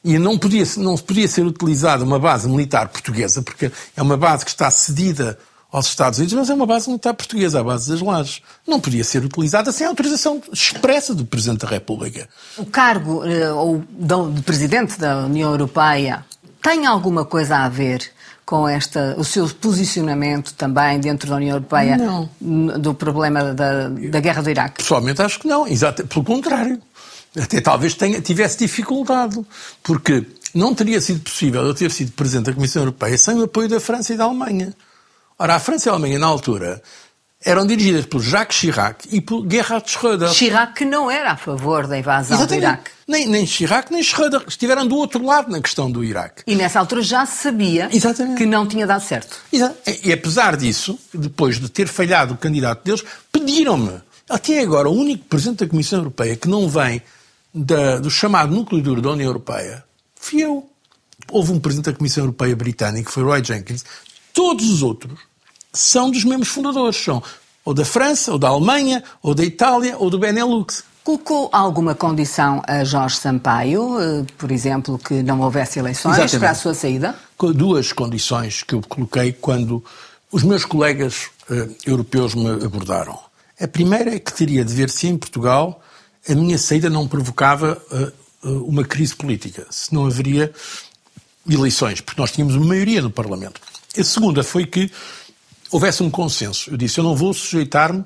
e 0.05 0.19
não 0.19 0.37
podia, 0.37 0.63
não 0.77 0.95
podia 0.95 1.27
ser 1.27 1.43
utilizada 1.43 2.03
uma 2.03 2.19
base 2.19 2.47
militar 2.47 2.87
portuguesa, 2.89 3.41
porque 3.41 3.71
é 3.97 4.01
uma 4.01 4.15
base 4.15 4.45
que 4.45 4.51
está 4.51 4.69
cedida 4.69 5.37
aos 5.71 5.87
Estados 5.87 6.19
Unidos, 6.19 6.35
mas 6.35 6.49
é 6.49 6.53
uma 6.53 6.67
base 6.67 6.87
militar 6.87 7.15
portuguesa, 7.15 7.59
a 7.59 7.63
base 7.63 7.89
das 7.89 8.01
lajes. 8.01 8.41
Não 8.67 8.79
podia 8.79 9.03
ser 9.03 9.25
utilizada 9.25 9.71
sem 9.71 9.87
autorização 9.87 10.41
expressa 10.53 11.15
do 11.15 11.25
Presidente 11.25 11.61
da 11.61 11.67
República. 11.67 12.29
O 12.55 12.67
cargo 12.67 13.25
eh, 13.25 13.51
ou 13.51 13.83
de 13.89 14.41
Presidente 14.43 14.99
da 14.99 15.25
União 15.25 15.49
Europeia 15.49 16.23
tem 16.61 16.85
alguma 16.85 17.25
coisa 17.25 17.57
a 17.57 17.67
ver 17.67 18.03
com 18.45 18.69
esta, 18.69 19.15
o 19.17 19.23
seu 19.23 19.49
posicionamento 19.49 20.53
também 20.53 20.99
dentro 20.99 21.27
da 21.27 21.35
União 21.37 21.55
Europeia 21.55 21.97
não. 21.97 22.29
do 22.79 22.93
problema 22.93 23.55
da, 23.55 23.89
da 23.89 24.19
guerra 24.19 24.43
do 24.43 24.51
Iraque? 24.51 24.83
Pessoalmente 24.83 25.19
acho 25.21 25.39
que 25.39 25.47
não, 25.47 25.67
exato, 25.67 26.05
pelo 26.05 26.23
contrário 26.23 26.79
até 27.41 27.61
talvez 27.61 27.93
tenha, 27.93 28.21
tivesse 28.21 28.59
dificuldade, 28.59 29.39
porque 29.83 30.25
não 30.53 30.73
teria 30.73 31.01
sido 31.01 31.19
possível 31.19 31.61
eu 31.63 31.73
ter 31.73 31.91
sido 31.91 32.11
presidente 32.13 32.45
da 32.45 32.53
Comissão 32.53 32.81
Europeia 32.81 33.17
sem 33.17 33.35
o 33.35 33.43
apoio 33.43 33.67
da 33.67 33.79
França 33.79 34.13
e 34.13 34.17
da 34.17 34.23
Alemanha. 34.23 34.73
Ora, 35.37 35.55
a 35.55 35.59
França 35.59 35.89
e 35.89 35.89
a 35.89 35.93
Alemanha, 35.93 36.17
na 36.17 36.27
altura, 36.27 36.81
eram 37.45 37.67
dirigidas 37.67 38.05
por 38.05 38.21
Jacques 38.21 38.57
Chirac 38.57 39.07
e 39.11 39.21
por 39.21 39.45
Gerhard 39.47 39.85
Schröder. 39.87 40.29
Chirac 40.33 40.73
que 40.73 40.85
não 40.85 41.11
era 41.11 41.31
a 41.31 41.37
favor 41.37 41.85
da 41.85 41.97
invasão 41.97 42.37
Exatamente. 42.37 42.61
do 42.61 42.67
Iraque. 42.67 42.91
Nem, 43.07 43.27
nem 43.27 43.45
Chirac 43.45 43.91
nem 43.91 44.01
Schröder 44.01 44.43
estiveram 44.47 44.87
do 44.87 44.95
outro 44.95 45.23
lado 45.23 45.51
na 45.51 45.61
questão 45.61 45.91
do 45.91 46.03
Iraque. 46.03 46.41
E 46.47 46.55
nessa 46.55 46.79
altura 46.79 47.03
já 47.03 47.25
sabia 47.25 47.87
Exatamente. 47.91 48.37
que 48.37 48.45
não 48.45 48.65
tinha 48.65 48.87
dado 48.87 49.01
certo. 49.01 49.37
Exato. 49.53 49.75
E 50.03 50.11
apesar 50.11 50.57
disso, 50.57 50.97
depois 51.13 51.59
de 51.59 51.69
ter 51.69 51.87
falhado 51.87 52.33
o 52.33 52.37
candidato 52.37 52.83
deles, 52.83 53.03
pediram-me. 53.31 54.01
Até 54.27 54.59
agora, 54.61 54.89
o 54.89 54.93
único 54.93 55.25
presidente 55.25 55.59
da 55.65 55.69
Comissão 55.69 55.99
Europeia 55.99 56.35
que 56.35 56.47
não 56.47 56.67
vem 56.67 56.99
da, 57.55 57.97
do 57.99 58.11
chamado 58.11 58.53
núcleo 58.53 58.83
duro 58.83 59.01
da 59.01 59.11
União 59.11 59.27
Europeia 59.27 59.85
fui 60.25 60.41
eu. 60.41 60.67
Houve 61.31 61.51
um 61.51 61.59
presidente 61.59 61.91
da 61.91 61.97
Comissão 61.97 62.23
Europeia 62.23 62.55
britânico, 62.55 63.07
que 63.07 63.11
foi 63.13 63.23
Roy 63.23 63.43
Jenkins. 63.43 63.83
Todos 64.33 64.69
os 64.69 64.81
outros 64.81 65.19
são 65.71 66.09
dos 66.11 66.23
mesmos 66.23 66.47
fundadores. 66.47 66.97
São 66.97 67.21
ou 67.63 67.73
da 67.73 67.83
França, 67.83 68.31
ou 68.31 68.37
da 68.37 68.49
Alemanha, 68.49 69.03
ou 69.23 69.33
da 69.33 69.43
Itália, 69.43 69.97
ou 69.97 70.09
do 70.09 70.19
Benelux. 70.19 70.83
Colocou 71.03 71.49
alguma 71.51 71.95
condição 71.95 72.61
a 72.67 72.83
Jorge 72.83 73.17
Sampaio, 73.17 73.99
eh, 73.99 74.25
por 74.37 74.51
exemplo, 74.51 74.99
que 74.99 75.23
não 75.23 75.41
houvesse 75.41 75.79
eleições 75.79 76.13
Exatamente. 76.13 76.39
para 76.39 76.49
a 76.51 76.55
sua 76.55 76.73
saída? 76.75 77.15
Duas 77.55 77.91
condições 77.91 78.61
que 78.61 78.75
eu 78.75 78.81
coloquei 78.81 79.31
quando 79.31 79.83
os 80.31 80.43
meus 80.43 80.63
colegas 80.65 81.29
uh, 81.49 81.75
europeus 81.85 82.35
me 82.35 82.49
abordaram. 82.63 83.17
A 83.59 83.67
primeira 83.67 84.15
é 84.15 84.19
que 84.19 84.33
teria 84.33 84.65
de 84.65 84.73
ver-se 84.73 85.07
em 85.07 85.17
Portugal 85.17 85.81
a 86.27 86.35
minha 86.35 86.57
saída 86.57 86.89
não 86.89 87.07
provocava 87.07 87.81
uh, 87.91 88.49
uma 88.63 88.83
crise 88.83 89.15
política, 89.15 89.65
se 89.69 89.93
não 89.93 90.05
haveria 90.05 90.53
eleições, 91.49 92.01
porque 92.01 92.19
nós 92.19 92.31
tínhamos 92.31 92.55
uma 92.55 92.65
maioria 92.65 93.01
no 93.01 93.09
Parlamento. 93.09 93.61
A 93.97 94.03
segunda 94.03 94.43
foi 94.43 94.65
que 94.65 94.91
houvesse 95.71 96.03
um 96.03 96.09
consenso. 96.09 96.71
Eu 96.71 96.77
disse, 96.77 96.99
eu 96.99 97.03
não 97.03 97.15
vou 97.15 97.33
sujeitar-me, 97.33 98.03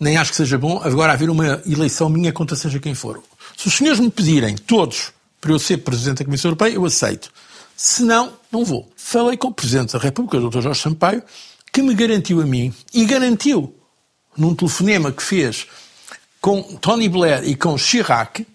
nem 0.00 0.16
acho 0.16 0.30
que 0.30 0.36
seja 0.36 0.56
bom, 0.56 0.80
agora 0.82 1.12
haver 1.12 1.28
uma 1.28 1.62
eleição 1.66 2.08
minha 2.08 2.32
contra 2.32 2.56
seja 2.56 2.78
quem 2.78 2.94
for. 2.94 3.22
Se 3.56 3.66
os 3.68 3.74
senhores 3.74 4.00
me 4.00 4.10
pedirem, 4.10 4.56
todos, 4.56 5.12
para 5.40 5.52
eu 5.52 5.58
ser 5.58 5.78
Presidente 5.78 6.18
da 6.18 6.24
Comissão 6.24 6.50
Europeia, 6.50 6.74
eu 6.74 6.84
aceito. 6.84 7.30
Se 7.76 8.02
não, 8.02 8.32
não 8.50 8.64
vou. 8.64 8.90
Falei 8.96 9.36
com 9.36 9.48
o 9.48 9.54
Presidente 9.54 9.92
da 9.92 9.98
República, 9.98 10.38
o 10.38 10.48
Dr. 10.48 10.60
Jorge 10.60 10.80
Sampaio, 10.80 11.22
que 11.72 11.82
me 11.82 11.94
garantiu 11.94 12.40
a 12.40 12.46
mim, 12.46 12.72
e 12.94 13.04
garantiu, 13.04 13.74
num 14.36 14.54
telefonema 14.54 15.12
que 15.12 15.22
fez 15.22 15.66
com 16.40 16.62
Tony 16.62 17.08
Blair 17.08 17.42
e 17.44 17.54
com 17.54 17.76
Chirac, 17.76 18.46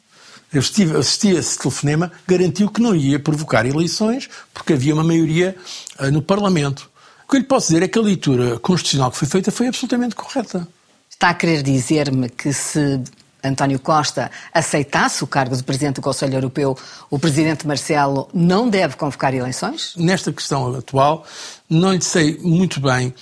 eu 0.54 0.60
estive, 0.60 0.96
assisti 0.96 1.36
a 1.36 1.40
esse 1.40 1.58
telefonema, 1.58 2.12
garantiu 2.28 2.70
que 2.70 2.82
não 2.82 2.96
ia 2.96 3.20
provocar 3.20 3.66
eleições, 3.66 4.30
porque 4.54 4.74
havia 4.74 4.94
uma 4.94 5.04
maioria 5.04 5.56
uh, 6.00 6.12
no 6.12 6.22
Parlamento. 6.22 6.90
O 7.26 7.30
que 7.30 7.38
eu 7.38 7.40
lhe 7.40 7.48
posso 7.48 7.68
dizer 7.68 7.82
é 7.84 7.88
que 7.88 7.98
a 7.98 8.02
leitura 8.02 8.60
constitucional 8.60 9.10
que 9.10 9.18
foi 9.18 9.28
feita 9.28 9.52
foi 9.52 9.68
absolutamente 9.68 10.16
correta. 10.16 10.68
Está 11.10 11.30
a 11.30 11.34
querer 11.34 11.64
dizer-me 11.64 12.30
que 12.30 12.54
se 12.54 13.02
António 13.44 13.80
Costa 13.80 14.30
aceitasse 14.54 15.24
o 15.24 15.28
cargo 15.28 15.56
de 15.56 15.64
Presidente 15.64 15.96
do 15.96 16.02
Conselho 16.02 16.36
Europeu, 16.36 16.78
o 17.10 17.18
Presidente 17.18 17.66
Marcelo 17.66 18.30
não 18.34 18.70
deve 18.70 18.96
convocar 18.96 19.34
eleições? 19.34 19.94
Nesta 19.98 20.32
questão 20.32 20.76
atual, 20.76 21.26
não 21.70 21.94
lhe 21.94 22.02
sei 22.02 22.38
muito 22.40 22.80
bem 22.80 23.14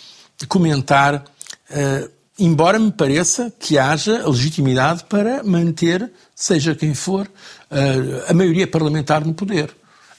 comentar 0.48 1.16
uh, 1.16 2.10
embora 2.44 2.80
me 2.80 2.92
pareça 2.92 3.54
que 3.60 3.78
haja 3.78 4.28
legitimidade 4.28 5.04
para 5.06 5.44
manter, 5.44 6.12
seja 6.36 6.74
quem 6.74 6.94
for, 6.94 7.30
eh, 7.70 8.26
a 8.28 8.34
maioria 8.34 8.66
parlamentar 8.68 9.26
no 9.26 9.34
poder. 9.34 9.70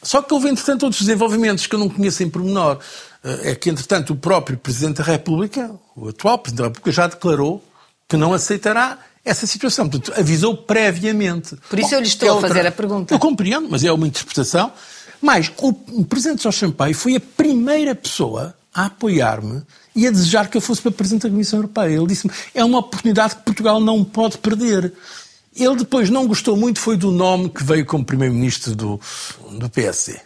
Só 0.03 0.23
que 0.23 0.33
houve, 0.33 0.49
entretanto, 0.49 0.85
outros 0.85 1.03
desenvolvimentos 1.03 1.67
que 1.67 1.75
eu 1.75 1.79
não 1.79 1.89
conheço 1.89 2.23
em 2.23 2.31
pormenor. 2.31 2.79
Eh, 3.25 3.51
é 3.51 3.55
que, 3.55 3.71
entretanto, 3.71 4.13
o 4.13 4.17
próprio 4.17 4.57
Presidente 4.57 4.99
da 4.99 5.05
República, 5.05 5.71
o 5.97 6.09
atual 6.09 6.39
Presidente 6.39 6.63
da 6.63 6.69
República, 6.69 6.93
já 6.93 7.07
declarou 7.07 7.63
que 8.09 8.17
não 8.17 8.33
aceitará 8.33 8.99
essa 9.25 9.47
situação. 9.47 9.89
Portanto, 9.89 10.19
avisou 10.19 10.57
previamente. 10.57 11.57
Por 11.69 11.79
isso 11.79 11.91
Bom, 11.91 11.97
eu 11.97 12.01
lhe 12.01 12.09
estou 12.09 12.29
é 12.29 12.33
outra... 12.33 12.47
a 12.47 12.55
fazer 12.55 12.67
a 12.67 12.73
pergunta. 12.73 13.15
Eu 13.15 13.19
compreendo, 13.19 13.69
mas 13.71 13.85
é 13.85 13.93
uma 13.93 14.07
interpretação. 14.07 14.73
Mas 15.21 15.51
o 15.57 16.05
Presidente 16.05 16.43
Jorge 16.43 16.59
Sampaio 16.59 16.95
foi 16.95 17.17
a 17.17 17.21
primeira 17.21 17.95
pessoa 17.95 18.55
a 18.75 18.87
apoiar-me 18.87 19.63
e 19.95 20.07
a 20.07 20.11
desejar 20.11 20.49
que 20.49 20.57
eu 20.57 20.61
fosse 20.61 20.81
para 20.81 20.91
Presidente 20.91 21.23
da 21.23 21.31
Comissão 21.31 21.59
Europeia. 21.59 21.97
Ele 21.97 22.07
disse-me, 22.07 22.33
é 22.55 22.65
uma 22.65 22.79
oportunidade 22.79 23.37
que 23.37 23.43
Portugal 23.43 23.81
não 23.81 24.03
pode 24.05 24.39
perder. 24.39 24.93
Ele 25.55 25.77
depois 25.77 26.09
não 26.09 26.27
gostou 26.27 26.57
muito 26.57 26.81
foi 26.81 26.97
do 26.97 27.11
nome 27.11 27.51
que 27.51 27.63
veio 27.63 27.85
como 27.85 28.05
Primeiro-Ministro 28.05 28.75
do, 28.75 29.01
do 29.51 29.69
PSD. 29.69 30.19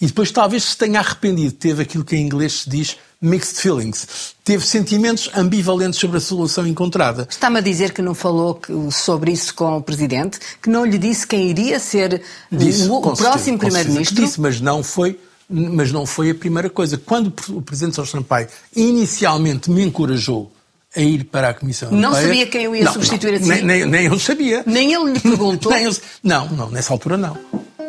E 0.00 0.06
depois 0.06 0.30
talvez 0.32 0.64
se 0.64 0.76
tenha 0.76 0.98
arrependido. 0.98 1.52
Teve 1.52 1.82
aquilo 1.82 2.04
que 2.04 2.16
em 2.16 2.22
inglês 2.22 2.62
se 2.62 2.70
diz 2.70 2.96
mixed 3.20 3.60
feelings. 3.60 4.34
Teve 4.42 4.66
sentimentos 4.66 5.30
ambivalentes 5.36 6.00
sobre 6.00 6.16
a 6.16 6.20
solução 6.20 6.66
encontrada. 6.66 7.28
Está-me 7.30 7.58
a 7.58 7.60
dizer 7.60 7.92
que 7.92 8.00
não 8.00 8.14
falou 8.14 8.60
sobre 8.90 9.30
isso 9.30 9.54
com 9.54 9.76
o 9.76 9.82
Presidente? 9.82 10.38
Que 10.62 10.70
não 10.70 10.86
lhe 10.86 10.96
disse 10.96 11.26
quem 11.26 11.50
iria 11.50 11.78
ser 11.78 12.22
disse, 12.50 12.88
o, 12.88 12.94
o 12.96 13.16
próximo 13.16 13.58
Primeiro-Ministro? 13.58 14.24
Disse, 14.24 14.40
mas 14.40 14.60
não 14.60 14.82
foi 14.82 15.20
mas 15.50 15.90
não 15.90 16.06
foi 16.06 16.30
a 16.30 16.34
primeira 16.34 16.70
coisa. 16.70 16.96
Quando 16.96 17.32
o 17.48 17.60
Presidente 17.60 17.96
Sossampai 17.96 18.46
inicialmente 18.74 19.70
me 19.70 19.82
encorajou 19.82 20.52
a 20.94 21.00
ir 21.00 21.24
para 21.24 21.50
a 21.50 21.54
Comissão 21.54 21.88
Europeia... 21.88 22.10
Não 22.10 22.20
sabia 22.20 22.46
quem 22.46 22.64
eu 22.64 22.76
ia 22.76 22.84
não, 22.84 22.92
substituir 22.92 23.40
não, 23.40 23.50
a 23.50 23.56
si? 23.56 23.62
Nem, 23.62 23.86
nem, 23.86 24.06
eu 24.06 24.18
sabia. 24.18 24.62
Nem 24.66 24.92
ele 24.92 25.12
lhe 25.12 25.20
perguntou? 25.20 25.72
eu, 25.76 25.94
não, 26.22 26.48
não, 26.50 26.70
nessa 26.70 26.92
altura 26.92 27.16
não. 27.16 27.36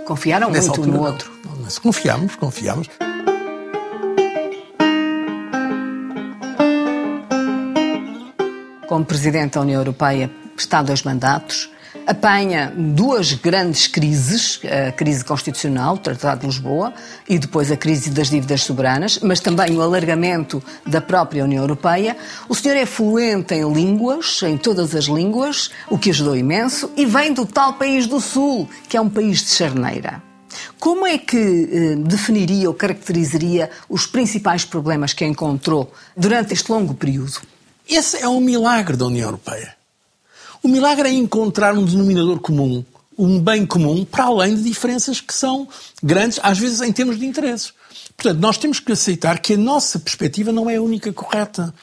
Confiaram 0.06 0.50
nessa 0.50 0.70
muito 0.70 0.82
altura, 0.82 0.98
no 0.98 1.04
outro? 1.06 1.32
Mas 1.62 1.78
confiámos, 1.78 2.36
confiámos. 2.36 2.88
Como 8.88 9.06
Presidente 9.06 9.54
da 9.54 9.62
União 9.62 9.80
Europeia 9.80 10.30
está 10.58 10.82
dois 10.82 11.04
mandatos 11.04 11.70
apanha 12.06 12.74
duas 12.76 13.34
grandes 13.34 13.88
crises, 13.88 14.60
a 14.66 14.92
crise 14.92 15.24
constitucional, 15.24 15.96
o 15.96 15.98
Tratado 15.98 16.42
de 16.42 16.48
Lisboa, 16.48 16.94
e 17.28 17.38
depois 17.38 17.72
a 17.72 17.78
crise 17.78 18.10
das 18.10 18.30
dívidas 18.30 18.64
soberanas, 18.64 19.20
mas 19.20 19.40
também 19.40 19.76
o 19.76 19.82
alargamento 19.82 20.64
da 20.86 21.02
própria 21.02 21.44
União 21.44 21.64
Europeia. 21.64 22.16
O 22.48 22.56
senhor 22.56 22.76
é 22.76 22.86
fluente 22.86 23.54
em 23.54 23.72
línguas, 23.72 24.42
em 24.44 24.58
todas 24.58 24.96
as 24.96 25.06
línguas, 25.06 25.70
o 25.90 25.98
que 25.98 26.10
ajudou 26.10 26.36
imenso, 26.36 26.92
e 26.96 27.06
vem 27.06 27.34
do 27.34 27.46
tal 27.46 27.74
país 27.74 28.08
do 28.08 28.20
Sul, 28.20 28.70
que 28.88 28.98
é 28.98 29.02
um 29.02 29.10
país 29.10 29.40
de 29.40 29.50
charneira. 29.50 30.22
Como 30.80 31.06
é 31.06 31.18
que 31.18 31.38
eh, 31.38 31.96
definiria 31.96 32.68
ou 32.68 32.76
caracterizaria 32.76 33.70
os 33.88 34.06
principais 34.06 34.66
problemas 34.66 35.14
que 35.14 35.26
encontrou 35.26 35.94
durante 36.16 36.54
este 36.54 36.72
longo 36.72 36.94
período? 36.94 37.42
Esse 37.88 38.18
é 38.18 38.28
um 38.28 38.42
milagre 38.42 38.98
da 38.98 39.06
União 39.06 39.28
Europeia. 39.28 39.81
O 40.64 40.68
milagre 40.68 41.10
é 41.10 41.12
encontrar 41.12 41.76
um 41.76 41.84
denominador 41.84 42.40
comum, 42.40 42.86
um 43.18 43.40
bem 43.40 43.66
comum, 43.66 44.06
para 44.06 44.26
além 44.26 44.56
de 44.56 44.64
diferenças 44.64 45.20
que 45.20 45.34
são 45.34 45.68
grandes, 46.04 46.40
às 46.44 46.60
vezes 46.60 46.82
em 46.82 46.92
termos 46.92 47.18
de 47.18 47.26
interesses. 47.26 47.74
Portanto, 48.16 48.40
nós 48.40 48.58
temos 48.58 48.80
que 48.80 48.92
aceitar 48.92 49.40
que 49.40 49.54
a 49.54 49.58
nossa 49.58 50.00
perspectiva 50.00 50.52
não 50.52 50.70
é 50.70 50.76
a 50.76 50.82
única 50.82 51.12
correta. 51.12 51.74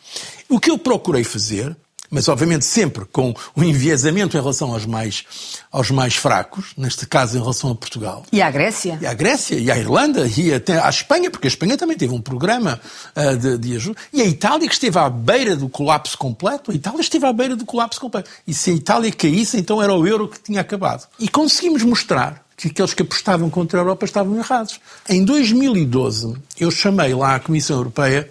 O 0.48 0.60
que 0.60 0.70
eu 0.70 0.78
procurei 0.78 1.24
fazer 1.24 1.76
mas 2.10 2.28
obviamente 2.28 2.64
sempre 2.64 3.04
com 3.04 3.34
o 3.54 3.62
enviesamento 3.62 4.36
em 4.36 4.40
relação 4.40 4.72
aos 4.72 4.86
mais, 4.86 5.24
aos 5.70 5.90
mais 5.90 6.16
fracos, 6.16 6.72
neste 6.76 7.06
caso 7.06 7.36
em 7.36 7.40
relação 7.40 7.70
a 7.70 7.74
Portugal. 7.74 8.24
E 8.32 8.42
à 8.42 8.50
Grécia? 8.50 8.98
E 9.00 9.06
à 9.06 9.14
Grécia, 9.14 9.56
e 9.56 9.70
à 9.70 9.78
Irlanda, 9.78 10.26
e 10.36 10.52
até 10.52 10.80
à 10.80 10.88
Espanha, 10.88 11.30
porque 11.30 11.46
a 11.46 11.50
Espanha 11.50 11.76
também 11.76 11.96
teve 11.96 12.12
um 12.12 12.20
programa 12.20 12.80
uh, 13.16 13.36
de, 13.36 13.58
de, 13.58 13.76
ajuda. 13.76 13.98
E 14.12 14.22
a 14.22 14.24
Itália, 14.24 14.68
que 14.68 14.74
esteve 14.74 14.98
à 14.98 15.08
beira 15.08 15.56
do 15.56 15.68
colapso 15.68 16.16
completo, 16.16 16.70
a 16.70 16.74
Itália 16.74 17.00
esteve 17.00 17.26
à 17.26 17.32
beira 17.32 17.56
do 17.56 17.64
colapso 17.64 18.00
completo. 18.00 18.30
E 18.46 18.54
se 18.54 18.70
a 18.70 18.74
Itália 18.74 19.12
caísse, 19.12 19.56
então 19.58 19.82
era 19.82 19.94
o 19.94 20.06
euro 20.06 20.28
que 20.28 20.40
tinha 20.40 20.60
acabado. 20.60 21.06
E 21.18 21.28
conseguimos 21.28 21.82
mostrar 21.82 22.42
que 22.58 22.68
aqueles 22.68 22.92
que 22.92 23.02
apostavam 23.02 23.48
contra 23.48 23.78
a 23.78 23.82
Europa 23.82 24.04
estavam 24.04 24.36
errados. 24.36 24.80
Em 25.08 25.24
2012, 25.24 26.34
eu 26.58 26.70
chamei 26.72 27.14
lá 27.14 27.36
a 27.36 27.40
Comissão 27.40 27.76
Europeia 27.76 28.28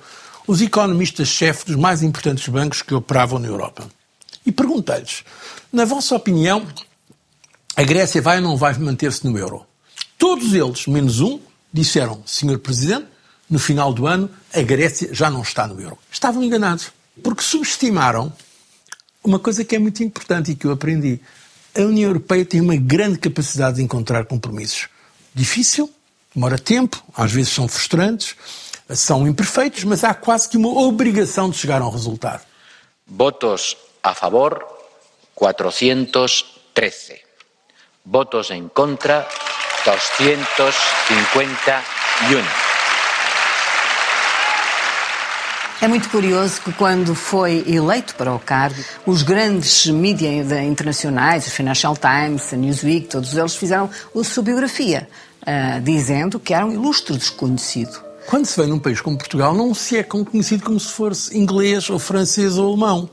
os 0.47 0.62
economistas-chefe 0.62 1.65
dos 1.65 1.75
mais 1.75 2.01
importantes 2.01 2.47
bancos 2.47 2.81
que 2.81 2.95
operavam 2.95 3.38
na 3.38 3.47
Europa. 3.47 3.88
E 4.45 4.51
perguntei-lhes, 4.51 5.25
na 5.71 5.83
vossa 5.83 6.15
opinião, 6.15 6.65
a 7.75 7.83
Grécia 7.83 8.21
vai 8.21 8.38
ou 8.38 8.43
não 8.43 8.57
vai 8.57 8.73
manter-se 8.79 9.27
no 9.27 9.38
euro? 9.38 9.65
Todos 10.17 10.53
eles, 10.53 10.88
menos 10.88 11.19
um, 11.19 11.39
disseram, 11.71 12.23
Senhor 12.25 12.57
Presidente, 12.60 13.07
no 13.49 13.60
final 13.60 13.93
do 13.93 14.07
ano, 14.07 14.29
a 14.53 14.62
Grécia 14.62 15.13
já 15.13 15.29
não 15.29 15.41
está 15.41 15.67
no 15.67 15.79
euro. 15.81 15.97
Estavam 16.10 16.41
enganados, 16.41 16.91
porque 17.21 17.43
subestimaram 17.43 18.31
uma 19.23 19.39
coisa 19.39 19.65
que 19.65 19.75
é 19.75 19.79
muito 19.79 20.01
importante 20.03 20.51
e 20.51 20.55
que 20.55 20.65
eu 20.65 20.71
aprendi. 20.71 21.19
A 21.75 21.81
União 21.81 22.10
Europeia 22.10 22.45
tem 22.45 22.62
uma 22.62 22.75
grande 22.75 23.19
capacidade 23.19 23.77
de 23.77 23.83
encontrar 23.83 24.25
compromissos. 24.25 24.88
Difícil, 25.36 25.91
demora 26.33 26.57
tempo, 26.57 27.03
às 27.13 27.31
vezes 27.31 27.51
são 27.51 27.67
frustrantes, 27.67 28.36
são 28.95 29.28
imperfeitos, 29.28 29.84
mas 29.84 30.04
há 30.04 30.13
quase 30.13 30.47
que 30.50 30.58
uma 30.58 30.69
obrigação 30.69 31.50
de 31.50 31.58
chegar 31.58 31.82
a 31.82 31.88
um 31.88 31.91
resultado. 31.91 32.43
Votos 33.06 33.76
a 34.04 34.13
favor, 34.13 34.63
413. 35.36 37.21
Votos 38.06 38.52
em 38.52 38.67
contra, 38.69 39.28
251. 39.86 42.67
É 45.80 45.88
muito 45.88 46.10
curioso 46.10 46.60
que 46.62 46.73
quando 46.73 47.13
foi 47.13 47.63
eleito 47.67 48.15
para 48.15 48.34
o 48.34 48.39
cargo, 48.39 48.84
os 49.06 49.21
grandes 49.21 49.86
mídias 49.86 50.52
internacionais, 50.52 51.45
o 51.45 51.52
Financial 51.52 51.95
Times, 51.95 52.52
a 52.52 52.58
Newsweek, 52.58 53.08
todos 53.08 53.38
eles 53.38 53.56
fizeram 53.56 53.88
a 54.15 54.23
sua 54.23 54.41
biografia, 54.41 55.08
uh, 55.43 55.80
dizendo 55.82 56.39
que 56.39 56.52
era 56.52 56.65
um 56.65 56.73
ilustre 56.73 57.15
desconhecido. 57.15 58.07
Quando 58.27 58.45
se 58.45 58.59
vem 58.59 58.69
num 58.69 58.77
país 58.77 58.99
como 58.99 59.17
Portugal, 59.17 59.55
não 59.55 59.73
se 59.73 59.95
é 59.95 60.03
conhecido 60.03 60.61
como 60.61 60.77
se 60.77 60.91
fosse 60.91 61.37
inglês 61.37 61.89
ou 61.89 61.97
francês 61.97 62.57
ou 62.57 62.67
alemão. 62.67 63.09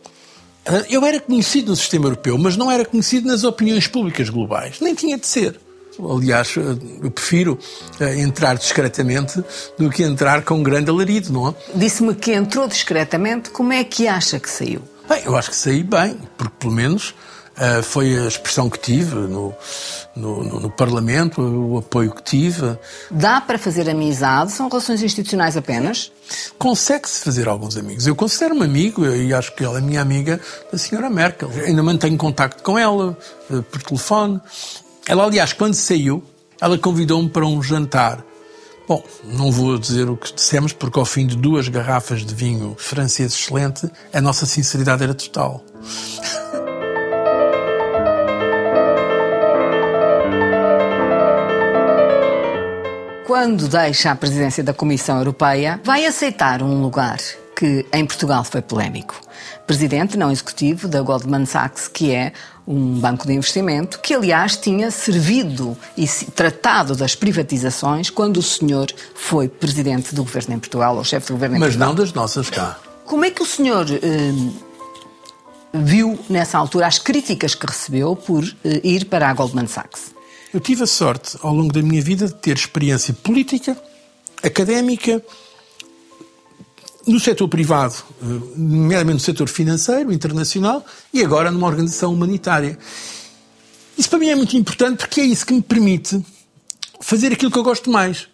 Ah, 0.66 0.84
eu 0.90 1.06
era 1.06 1.20
conhecido 1.20 1.70
no 1.70 1.76
sistema 1.76 2.06
europeu, 2.06 2.36
mas 2.36 2.56
não 2.56 2.68
era 2.68 2.84
conhecido 2.84 3.28
nas 3.28 3.44
opiniões 3.44 3.86
públicas 3.86 4.28
globais. 4.28 4.80
Nem 4.80 4.92
tinha 4.92 5.16
de 5.16 5.24
ser. 5.24 5.60
Aliás, 6.00 6.56
ah, 6.58 6.76
eu 7.00 7.12
prefiro 7.12 7.56
ah, 8.00 8.12
entrar 8.12 8.56
discretamente 8.56 9.40
do 9.78 9.88
que 9.88 10.02
entrar 10.02 10.42
com 10.42 10.60
grande 10.64 10.90
alarido, 10.90 11.32
não 11.32 11.48
é? 11.48 11.54
Disse-me 11.76 12.12
que 12.16 12.32
entrou 12.32 12.66
discretamente. 12.66 13.50
Como 13.50 13.72
é 13.72 13.84
que 13.84 14.08
acha 14.08 14.40
que 14.40 14.50
saiu? 14.50 14.82
Bem, 15.08 15.22
eu 15.24 15.36
acho 15.36 15.50
que 15.50 15.56
saí 15.56 15.84
bem, 15.84 16.18
porque 16.36 16.54
pelo 16.58 16.72
menos 16.72 17.14
Uh, 17.54 17.82
foi 17.84 18.18
a 18.18 18.26
expressão 18.26 18.68
que 18.68 18.80
tive 18.80 19.14
no, 19.14 19.54
no, 20.16 20.42
no, 20.42 20.60
no, 20.60 20.70
Parlamento, 20.70 21.40
o 21.40 21.78
apoio 21.78 22.10
que 22.10 22.22
tive. 22.22 22.76
Dá 23.08 23.40
para 23.40 23.56
fazer 23.58 23.88
amizade? 23.88 24.50
São 24.50 24.68
relações 24.68 25.00
institucionais 25.02 25.56
apenas? 25.56 26.10
Consegue-se 26.58 27.22
fazer 27.22 27.48
alguns 27.48 27.76
amigos. 27.76 28.08
Eu 28.08 28.16
considero-me 28.16 28.64
amigo 28.64 29.06
e 29.06 29.32
acho 29.32 29.54
que 29.54 29.62
ela 29.62 29.78
é 29.78 29.80
minha 29.80 30.00
amiga 30.00 30.40
da 30.72 30.76
senhora 30.76 31.08
Merkel. 31.08 31.48
Ainda 31.64 31.80
mantenho 31.80 32.16
contacto 32.16 32.60
com 32.64 32.76
ela 32.76 33.16
uh, 33.48 33.62
por 33.62 33.80
telefone. 33.80 34.40
Ela, 35.06 35.24
aliás, 35.24 35.52
quando 35.52 35.74
saiu, 35.74 36.24
ela 36.60 36.76
convidou-me 36.76 37.28
para 37.28 37.46
um 37.46 37.62
jantar. 37.62 38.24
Bom, 38.88 39.02
não 39.24 39.52
vou 39.52 39.78
dizer 39.78 40.10
o 40.10 40.16
que 40.16 40.34
dissemos, 40.34 40.72
porque 40.72 40.98
ao 40.98 41.04
fim 41.04 41.24
de 41.24 41.36
duas 41.36 41.68
garrafas 41.68 42.24
de 42.24 42.34
vinho 42.34 42.74
francês 42.76 43.32
excelente, 43.32 43.88
a 44.12 44.20
nossa 44.20 44.44
sinceridade 44.44 45.04
era 45.04 45.14
total. 45.14 45.64
quando 53.26 53.68
deixa 53.68 54.10
a 54.10 54.14
presidência 54.14 54.62
da 54.62 54.74
Comissão 54.74 55.18
Europeia, 55.18 55.80
vai 55.82 56.04
aceitar 56.04 56.62
um 56.62 56.82
lugar 56.82 57.18
que 57.56 57.86
em 57.92 58.04
Portugal 58.04 58.44
foi 58.44 58.60
polémico. 58.60 59.18
Presidente 59.66 60.18
não 60.18 60.30
executivo 60.30 60.88
da 60.88 61.00
Goldman 61.00 61.46
Sachs, 61.46 61.88
que 61.88 62.12
é 62.12 62.32
um 62.66 62.98
banco 62.98 63.26
de 63.26 63.32
investimento, 63.32 63.98
que 64.00 64.14
aliás 64.14 64.56
tinha 64.56 64.90
servido 64.90 65.76
e 65.96 66.06
tratado 66.06 66.94
das 66.94 67.14
privatizações 67.14 68.10
quando 68.10 68.38
o 68.38 68.42
senhor 68.42 68.88
foi 69.14 69.48
presidente 69.48 70.14
do 70.14 70.24
governo 70.24 70.54
em 70.54 70.58
Portugal, 70.58 70.96
ou 70.96 71.04
chefe 71.04 71.28
do 71.28 71.34
governo 71.34 71.56
em 71.56 71.60
Mas 71.60 71.68
Portugal. 71.70 71.88
Mas 71.88 71.96
não 71.96 72.04
das 72.04 72.12
nossas 72.12 72.50
cá. 72.50 72.78
Como 73.06 73.24
é 73.24 73.30
que 73.30 73.42
o 73.42 73.46
senhor 73.46 73.86
eh, 73.90 74.32
viu 75.72 76.18
nessa 76.28 76.58
altura 76.58 76.86
as 76.86 76.98
críticas 76.98 77.54
que 77.54 77.66
recebeu 77.66 78.16
por 78.16 78.44
eh, 78.64 78.80
ir 78.82 79.06
para 79.06 79.28
a 79.28 79.34
Goldman 79.34 79.66
Sachs? 79.66 80.13
Eu 80.54 80.60
tive 80.60 80.84
a 80.84 80.86
sorte, 80.86 81.36
ao 81.42 81.52
longo 81.52 81.72
da 81.72 81.82
minha 81.82 82.00
vida, 82.00 82.28
de 82.28 82.34
ter 82.36 82.56
experiência 82.56 83.12
política, 83.12 83.76
académica, 84.40 85.20
no 87.04 87.18
setor 87.18 87.48
privado, 87.48 87.96
eh, 88.22 88.24
nomeadamente 88.56 89.14
no 89.14 89.20
setor 89.20 89.48
financeiro, 89.48 90.12
internacional, 90.12 90.86
e 91.12 91.24
agora 91.24 91.50
numa 91.50 91.66
organização 91.66 92.14
humanitária. 92.14 92.78
Isso 93.98 94.08
para 94.08 94.20
mim 94.20 94.28
é 94.28 94.36
muito 94.36 94.56
importante 94.56 94.98
porque 94.98 95.22
é 95.22 95.24
isso 95.24 95.44
que 95.44 95.52
me 95.52 95.60
permite 95.60 96.24
fazer 97.00 97.32
aquilo 97.32 97.50
que 97.50 97.58
eu 97.58 97.64
gosto 97.64 97.90
mais, 97.90 98.28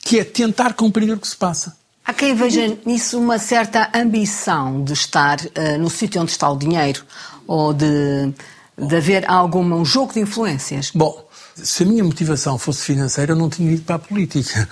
que 0.00 0.20
é 0.20 0.22
tentar 0.22 0.74
compreender 0.74 1.14
o 1.14 1.18
que 1.18 1.26
se 1.26 1.36
passa. 1.36 1.76
Há 2.04 2.14
quem 2.14 2.36
veja 2.36 2.78
nisso 2.86 3.18
uma 3.18 3.40
certa 3.40 3.90
ambição 3.92 4.84
de 4.84 4.92
estar 4.92 5.40
uh, 5.40 5.78
no 5.80 5.90
sítio 5.90 6.22
onde 6.22 6.30
está 6.30 6.48
o 6.48 6.56
dinheiro 6.56 7.02
ou 7.48 7.74
de, 7.74 8.32
de 8.78 8.96
haver 8.96 9.28
algum 9.28 9.64
um 9.74 9.84
jogo 9.84 10.12
de 10.12 10.20
influências. 10.20 10.92
Bom, 10.94 11.26
se 11.62 11.82
a 11.82 11.86
minha 11.86 12.04
motivação 12.04 12.58
fosse 12.58 12.82
financeira, 12.82 13.32
eu 13.32 13.36
não 13.36 13.48
tinha 13.48 13.72
ido 13.72 13.82
para 13.82 13.96
a 13.96 13.98
política. 13.98 14.68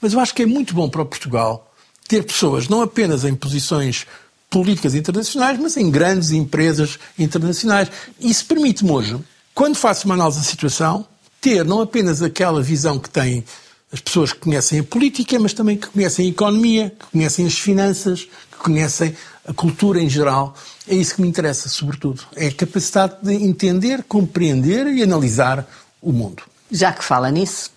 Mas 0.00 0.12
eu 0.12 0.20
acho 0.20 0.34
que 0.34 0.42
é 0.42 0.46
muito 0.46 0.74
bom 0.74 0.88
para 0.88 1.04
Portugal 1.04 1.70
ter 2.06 2.24
pessoas 2.24 2.68
não 2.68 2.82
apenas 2.82 3.24
em 3.24 3.34
posições 3.34 4.06
políticas 4.50 4.94
internacionais, 4.94 5.58
mas 5.58 5.76
em 5.76 5.90
grandes 5.90 6.30
empresas 6.30 6.98
internacionais. 7.18 7.90
Isso 8.20 8.44
permite-me 8.46 8.90
hoje, 8.90 9.18
quando 9.54 9.76
faço 9.76 10.06
uma 10.06 10.14
análise 10.14 10.38
da 10.38 10.44
situação, 10.44 11.06
ter 11.40 11.64
não 11.64 11.80
apenas 11.80 12.22
aquela 12.22 12.62
visão 12.62 12.98
que 12.98 13.10
têm 13.10 13.44
as 13.92 14.00
pessoas 14.00 14.32
que 14.32 14.40
conhecem 14.40 14.80
a 14.80 14.84
política, 14.84 15.38
mas 15.38 15.52
também 15.52 15.76
que 15.76 15.86
conhecem 15.88 16.26
a 16.26 16.30
economia, 16.30 16.94
que 16.98 17.06
conhecem 17.06 17.46
as 17.46 17.58
finanças, 17.58 18.22
que 18.50 18.58
conhecem 18.58 19.14
a 19.46 19.52
cultura 19.52 20.00
em 20.00 20.08
geral. 20.08 20.54
É 20.88 20.94
isso 20.94 21.16
que 21.16 21.22
me 21.22 21.28
interessa, 21.28 21.68
sobretudo. 21.68 22.22
É 22.34 22.48
a 22.48 22.52
capacidade 22.52 23.16
de 23.22 23.34
entender, 23.34 24.02
compreender 24.04 24.86
e 24.86 25.02
analisar 25.02 25.66
o 26.04 26.12
mundo. 26.12 26.42
Já 26.70 26.92
que 26.92 27.02
fala 27.02 27.30
nisso, 27.30 27.70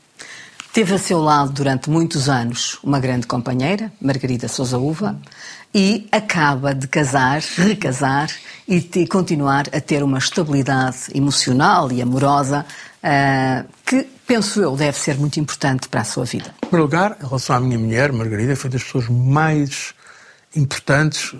teve 0.73 0.93
a 0.93 0.97
seu 0.97 1.19
lado 1.19 1.51
durante 1.51 1.89
muitos 1.89 2.29
anos 2.29 2.77
uma 2.83 2.99
grande 2.99 3.25
companheira, 3.25 3.91
Margarida 3.99 4.47
Souza 4.47 4.77
Uva, 4.77 5.17
e 5.73 6.07
acaba 6.11 6.73
de 6.73 6.87
casar, 6.87 7.41
recasar 7.57 8.29
e 8.67 8.79
de 8.79 9.07
continuar 9.07 9.65
a 9.73 9.79
ter 9.79 10.03
uma 10.03 10.17
estabilidade 10.17 10.97
emocional 11.13 11.91
e 11.91 12.01
amorosa 12.01 12.65
uh, 13.03 13.67
que, 13.85 14.07
penso 14.25 14.61
eu, 14.61 14.75
deve 14.75 14.97
ser 14.97 15.17
muito 15.17 15.39
importante 15.39 15.87
para 15.87 16.01
a 16.01 16.03
sua 16.03 16.25
vida. 16.25 16.53
Em 16.57 16.67
primeiro 16.67 16.83
lugar, 16.83 17.17
em 17.21 17.25
relação 17.25 17.55
à 17.55 17.59
minha 17.59 17.79
mulher, 17.79 18.11
Margarida, 18.11 18.55
foi 18.55 18.69
das 18.69 18.83
pessoas 18.83 19.07
mais 19.07 19.93
importantes 20.55 21.33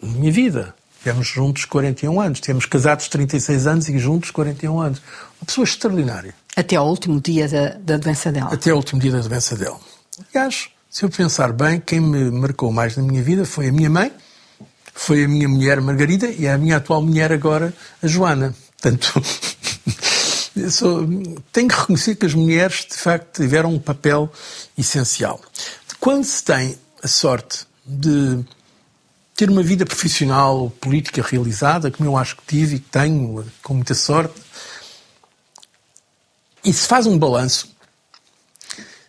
na 0.00 0.08
minha 0.08 0.32
vida. 0.32 0.74
Tivemos 1.02 1.26
juntos 1.26 1.64
41 1.64 2.20
anos. 2.20 2.40
Tivemos 2.40 2.66
casados 2.66 3.08
36 3.08 3.66
anos 3.66 3.88
e 3.88 3.98
juntos 3.98 4.30
41 4.30 4.80
anos. 4.80 5.02
Uma 5.40 5.46
pessoa 5.46 5.64
extraordinária. 5.64 6.34
Até 6.56 6.76
ao 6.76 6.88
último 6.88 7.20
dia 7.20 7.48
da, 7.48 7.68
da 7.78 7.96
doença 7.96 8.32
dela. 8.32 8.52
Até 8.52 8.70
ao 8.70 8.76
último 8.76 9.00
dia 9.00 9.12
da 9.12 9.20
doença 9.20 9.56
dela. 9.56 9.78
Aliás, 10.34 10.68
se 10.90 11.04
eu 11.04 11.10
pensar 11.10 11.52
bem, 11.52 11.80
quem 11.80 12.00
me 12.00 12.30
marcou 12.30 12.72
mais 12.72 12.96
na 12.96 13.02
minha 13.02 13.22
vida 13.22 13.44
foi 13.44 13.68
a 13.68 13.72
minha 13.72 13.90
mãe, 13.90 14.10
foi 14.92 15.24
a 15.24 15.28
minha 15.28 15.48
mulher 15.48 15.80
Margarida 15.80 16.28
e 16.28 16.48
a 16.48 16.58
minha 16.58 16.78
atual 16.78 17.02
mulher 17.02 17.30
agora, 17.32 17.72
a 18.02 18.06
Joana. 18.06 18.54
Portanto, 18.80 19.22
sou, 20.70 21.06
tenho 21.52 21.68
que 21.68 21.74
reconhecer 21.74 22.16
que 22.16 22.26
as 22.26 22.34
mulheres, 22.34 22.86
de 22.90 22.96
facto, 22.96 23.40
tiveram 23.40 23.72
um 23.72 23.78
papel 23.78 24.30
essencial. 24.76 25.40
Quando 26.00 26.24
se 26.24 26.42
tem 26.42 26.78
a 27.02 27.06
sorte 27.06 27.66
de 27.86 28.44
ter 29.38 29.48
uma 29.48 29.62
vida 29.62 29.86
profissional 29.86 30.58
ou 30.58 30.68
política 30.68 31.22
realizada, 31.22 31.92
como 31.92 32.08
eu 32.08 32.16
acho 32.16 32.36
que 32.38 32.42
tive 32.44 32.74
e 32.74 32.78
que 32.80 32.90
tenho, 32.90 33.46
com 33.62 33.72
muita 33.72 33.94
sorte, 33.94 34.34
e 36.64 36.72
se 36.72 36.88
faz 36.88 37.06
um 37.06 37.16
balanço, 37.16 37.72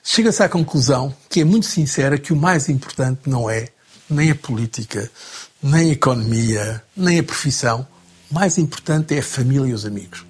chega-se 0.04 0.44
à 0.44 0.48
conclusão, 0.48 1.12
que 1.28 1.42
é 1.42 1.44
muito 1.44 1.66
sincera, 1.66 2.16
que 2.16 2.32
o 2.32 2.36
mais 2.36 2.70
importante 2.70 3.22
não 3.26 3.50
é 3.50 3.70
nem 4.08 4.30
a 4.30 4.36
política, 4.36 5.10
nem 5.64 5.90
a 5.90 5.94
economia, 5.94 6.84
nem 6.96 7.18
a 7.18 7.24
profissão. 7.24 7.88
O 8.30 8.36
mais 8.36 8.60
importante 8.60 9.16
é 9.16 9.20
a 9.20 9.24
família 9.24 9.72
e 9.72 9.74
os 9.74 9.84
amigos. 9.84 10.24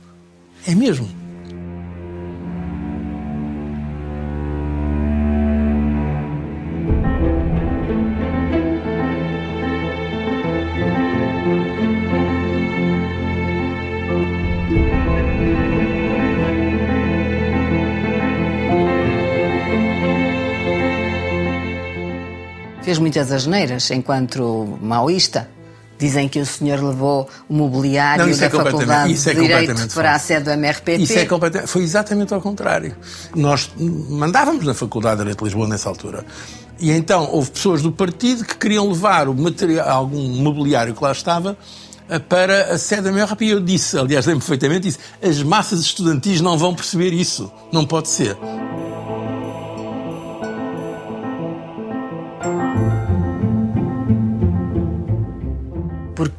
É 0.66 0.74
mesmo. 0.74 1.29
Muitas 23.10 23.32
asneiras 23.32 23.90
enquanto 23.90 24.78
maoísta. 24.82 25.50
Dizem 25.98 26.30
que 26.30 26.40
o 26.40 26.46
senhor 26.46 26.82
levou 26.82 27.28
o 27.50 27.54
mobiliário 27.54 28.26
Não, 28.26 28.38
da 28.38 28.46
é 28.46 28.50
Faculdade 28.50 29.30
é 29.30 29.34
Direito 29.34 29.94
para 29.94 30.14
a 30.14 30.20
sede 30.20 30.46
do 30.46 30.52
MRPP. 30.52 31.04
Isso 31.04 31.18
é 31.18 31.26
completamente, 31.26 31.70
foi 31.70 31.82
exatamente 31.82 32.34
ao 32.34 32.40
contrário. 32.40 32.96
Nós 33.36 33.70
mandávamos 33.78 34.64
na 34.64 34.74
Faculdade 34.74 35.18
de 35.18 35.24
Direito 35.24 35.40
de 35.40 35.44
Lisboa 35.46 35.68
nessa 35.68 35.90
altura. 35.90 36.24
E 36.80 36.92
então 36.92 37.28
houve 37.34 37.52
pessoas 37.52 37.82
do 37.82 37.92
partido 37.92 38.46
que 38.46 38.56
queriam 38.56 38.88
levar 38.88 39.26
material, 39.28 39.90
algum 39.90 40.22
mobiliário 40.42 40.94
que 40.94 41.04
lá 41.04 41.12
estava 41.12 41.58
eh, 42.08 42.20
para 42.20 42.76
a 42.76 42.78
sede 42.78 43.02
da 43.02 43.10
MRP. 43.10 43.46
E 43.46 43.50
eu 43.50 43.60
disse, 43.60 43.98
aliás, 43.98 44.26
lembro 44.26 44.40
perfeitamente, 44.40 44.88
disse, 44.88 45.00
as 45.22 45.44
massas 45.44 45.82
estudantis 45.82 46.40
não 46.40 46.58
vão 46.58 46.74
perceber 46.74 47.12
isso. 47.12 47.52
Não 47.74 47.86
pode 47.86 48.08
ser. 48.08 48.38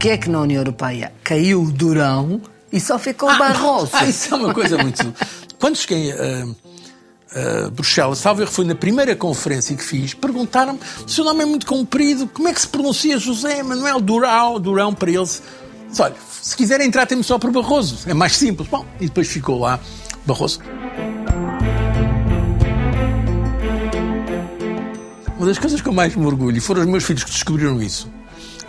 Porquê 0.01 0.15
é 0.15 0.17
que 0.17 0.31
na 0.31 0.41
União 0.41 0.61
Europeia 0.61 1.13
caiu 1.23 1.63
o 1.63 1.71
Durão 1.71 2.41
e 2.73 2.81
só 2.81 2.99
ficou 2.99 3.31
o 3.31 3.37
Barroso? 3.37 3.91
Ah, 3.93 4.07
isso 4.07 4.33
é 4.33 4.37
uma 4.39 4.55
coisa 4.55 4.79
muito. 4.79 5.15
Quando 5.59 5.77
cheguei 5.77 6.11
a, 6.11 7.67
a 7.67 7.69
Bruxelas, 7.69 8.17
salvo 8.17 8.41
erro, 8.41 8.51
foi 8.51 8.65
na 8.65 8.75
primeira 8.75 9.15
conferência 9.15 9.77
que 9.77 9.85
fiz, 9.85 10.15
perguntaram-me 10.15 10.79
se 11.01 11.05
o 11.05 11.11
seu 11.11 11.23
nome 11.23 11.43
é 11.43 11.45
muito 11.45 11.67
comprido, 11.67 12.27
como 12.29 12.49
é 12.49 12.55
que 12.55 12.63
se 12.63 12.69
pronuncia 12.69 13.19
José 13.19 13.63
Manuel 13.63 14.01
Durão, 14.01 14.59
Durão 14.59 14.95
para 14.95 15.11
eles. 15.11 15.43
Disse, 15.91 16.01
olha, 16.01 16.15
se 16.41 16.57
quiserem 16.57 16.87
entrar, 16.87 17.05
temos 17.05 17.27
só 17.27 17.39
por 17.39 17.51
Barroso, 17.51 17.99
é 18.07 18.15
mais 18.15 18.35
simples. 18.39 18.71
Bom, 18.71 18.87
e 18.99 19.05
depois 19.05 19.29
ficou 19.29 19.59
lá 19.59 19.79
Barroso. 20.25 20.61
Uma 25.37 25.45
das 25.45 25.59
coisas 25.59 25.83
que 25.83 25.89
eu 25.91 25.93
mais 25.93 26.17
me 26.17 26.25
orgulho, 26.25 26.57
e 26.57 26.61
foram 26.61 26.81
os 26.81 26.89
meus 26.89 27.05
filhos 27.05 27.23
que 27.23 27.31
descobriram 27.31 27.83
isso, 27.83 28.11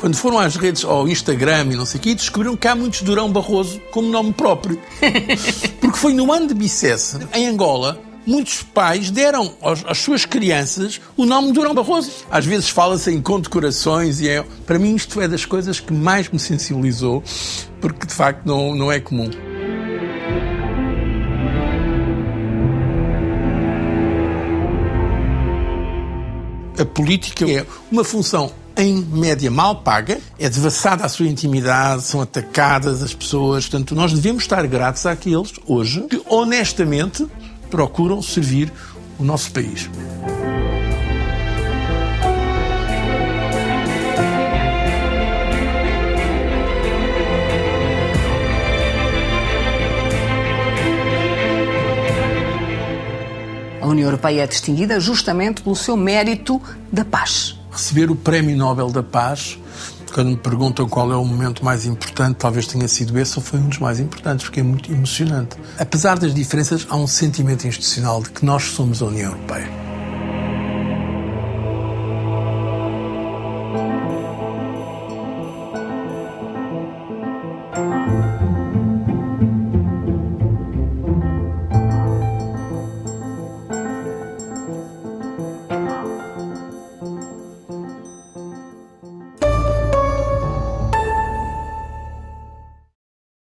quando 0.02 0.16
foram 0.16 0.40
às 0.40 0.56
redes, 0.56 0.84
ao 0.84 1.08
Instagram 1.08 1.68
e 1.72 1.76
não 1.76 1.86
sei 1.86 2.00
o 2.00 2.04
quê, 2.04 2.16
descobriram 2.16 2.58
que 2.58 2.68
há 2.68 2.76
muitos 2.76 3.04
Durão 3.04 3.32
Barroso 3.32 3.80
como 3.92 4.10
nome 4.10 4.34
próprio. 4.34 4.82
Porque 5.80 5.96
foi 5.98 6.12
no 6.14 6.34
ano 6.34 6.48
de 6.48 6.56
Bicesse, 6.56 7.20
em 7.36 7.48
Angola, 7.48 8.02
muitos 8.26 8.64
pais 8.64 9.12
deram 9.12 9.54
aos- 9.62 9.86
às 9.86 10.00
suas 10.00 10.26
crianças 10.26 11.00
o 11.16 11.24
nome 11.24 11.52
Durão 11.52 11.76
Barroso. 11.76 12.10
Às 12.32 12.46
vezes 12.48 12.68
fala-se 12.70 13.12
em 13.12 13.22
condecorações 13.22 14.20
e 14.22 14.28
é, 14.28 14.44
para 14.66 14.80
mim 14.80 14.96
isto 14.96 15.22
é 15.22 15.28
das 15.28 15.46
coisas 15.46 15.80
que 15.80 15.94
mais 15.94 16.28
me 16.30 16.40
sensibilizou, 16.40 17.24
porque 17.80 18.08
de 18.08 18.14
facto 18.16 18.44
não, 18.44 18.74
não 18.74 18.92
é 18.92 19.00
comum. 19.00 19.30
A 26.80 26.86
política 26.86 27.46
é 27.46 27.66
uma 27.92 28.04
função 28.04 28.52
em 28.82 28.96
média 28.96 29.52
mal 29.52 29.76
paga, 29.76 30.20
é 30.40 30.50
devassada 30.50 31.06
a 31.06 31.10
sua 31.10 31.28
intimidade, 31.28 32.02
são 32.02 32.20
atacadas 32.20 33.04
as 33.04 33.14
pessoas. 33.14 33.68
Portanto, 33.68 33.94
nós 33.94 34.12
devemos 34.12 34.44
estar 34.44 34.66
gratos 34.66 35.06
àqueles, 35.06 35.54
hoje, 35.68 36.02
que 36.10 36.20
honestamente 36.28 37.28
procuram 37.70 38.22
servir 38.24 38.74
o 39.20 39.24
nosso 39.24 39.52
país. 39.52 39.88
A 53.80 53.88
União 53.88 54.08
Europeia 54.08 54.42
é 54.42 54.48
distinguida 54.48 55.00
justamente 55.00 55.62
pelo 55.62 55.76
seu 55.76 55.96
mérito 55.96 56.60
da 56.92 57.06
paz. 57.06 57.61
Receber 57.72 58.12
o 58.12 58.16
Prémio 58.16 58.56
Nobel 58.56 58.90
da 58.92 59.02
Paz, 59.02 59.58
quando 60.14 60.30
me 60.30 60.38
perguntam 60.38 60.88
qual 60.88 61.12
é 61.12 61.16
o 61.16 61.24
momento 61.24 61.64
mais 61.64 61.86
importante, 61.86 62.36
talvez 62.36 62.68
tenha 62.68 62.88
sido 62.88 63.18
esse 63.18 63.38
ou 63.38 63.44
foi 63.44 63.60
um 63.60 63.70
dos 63.70 63.80
mais 63.80 64.00
importantes, 64.00 64.46
porque 64.46 64.60
é 64.60 64.64
muito 64.64 64.92
emocionante. 64.92 65.56
Apesar 65.80 66.20
das 66.20 66.34
diferenças, 66.34 66.86
há 66.90 66.96
um 66.96 67.08
sentimento 67.08 67.66
institucional 67.66 68.22
de 68.22 68.30
que 68.30 68.46
nós 68.46 68.64
somos 68.64 69.02
a 69.02 69.06
União 69.06 69.32
Europeia. 69.32 69.91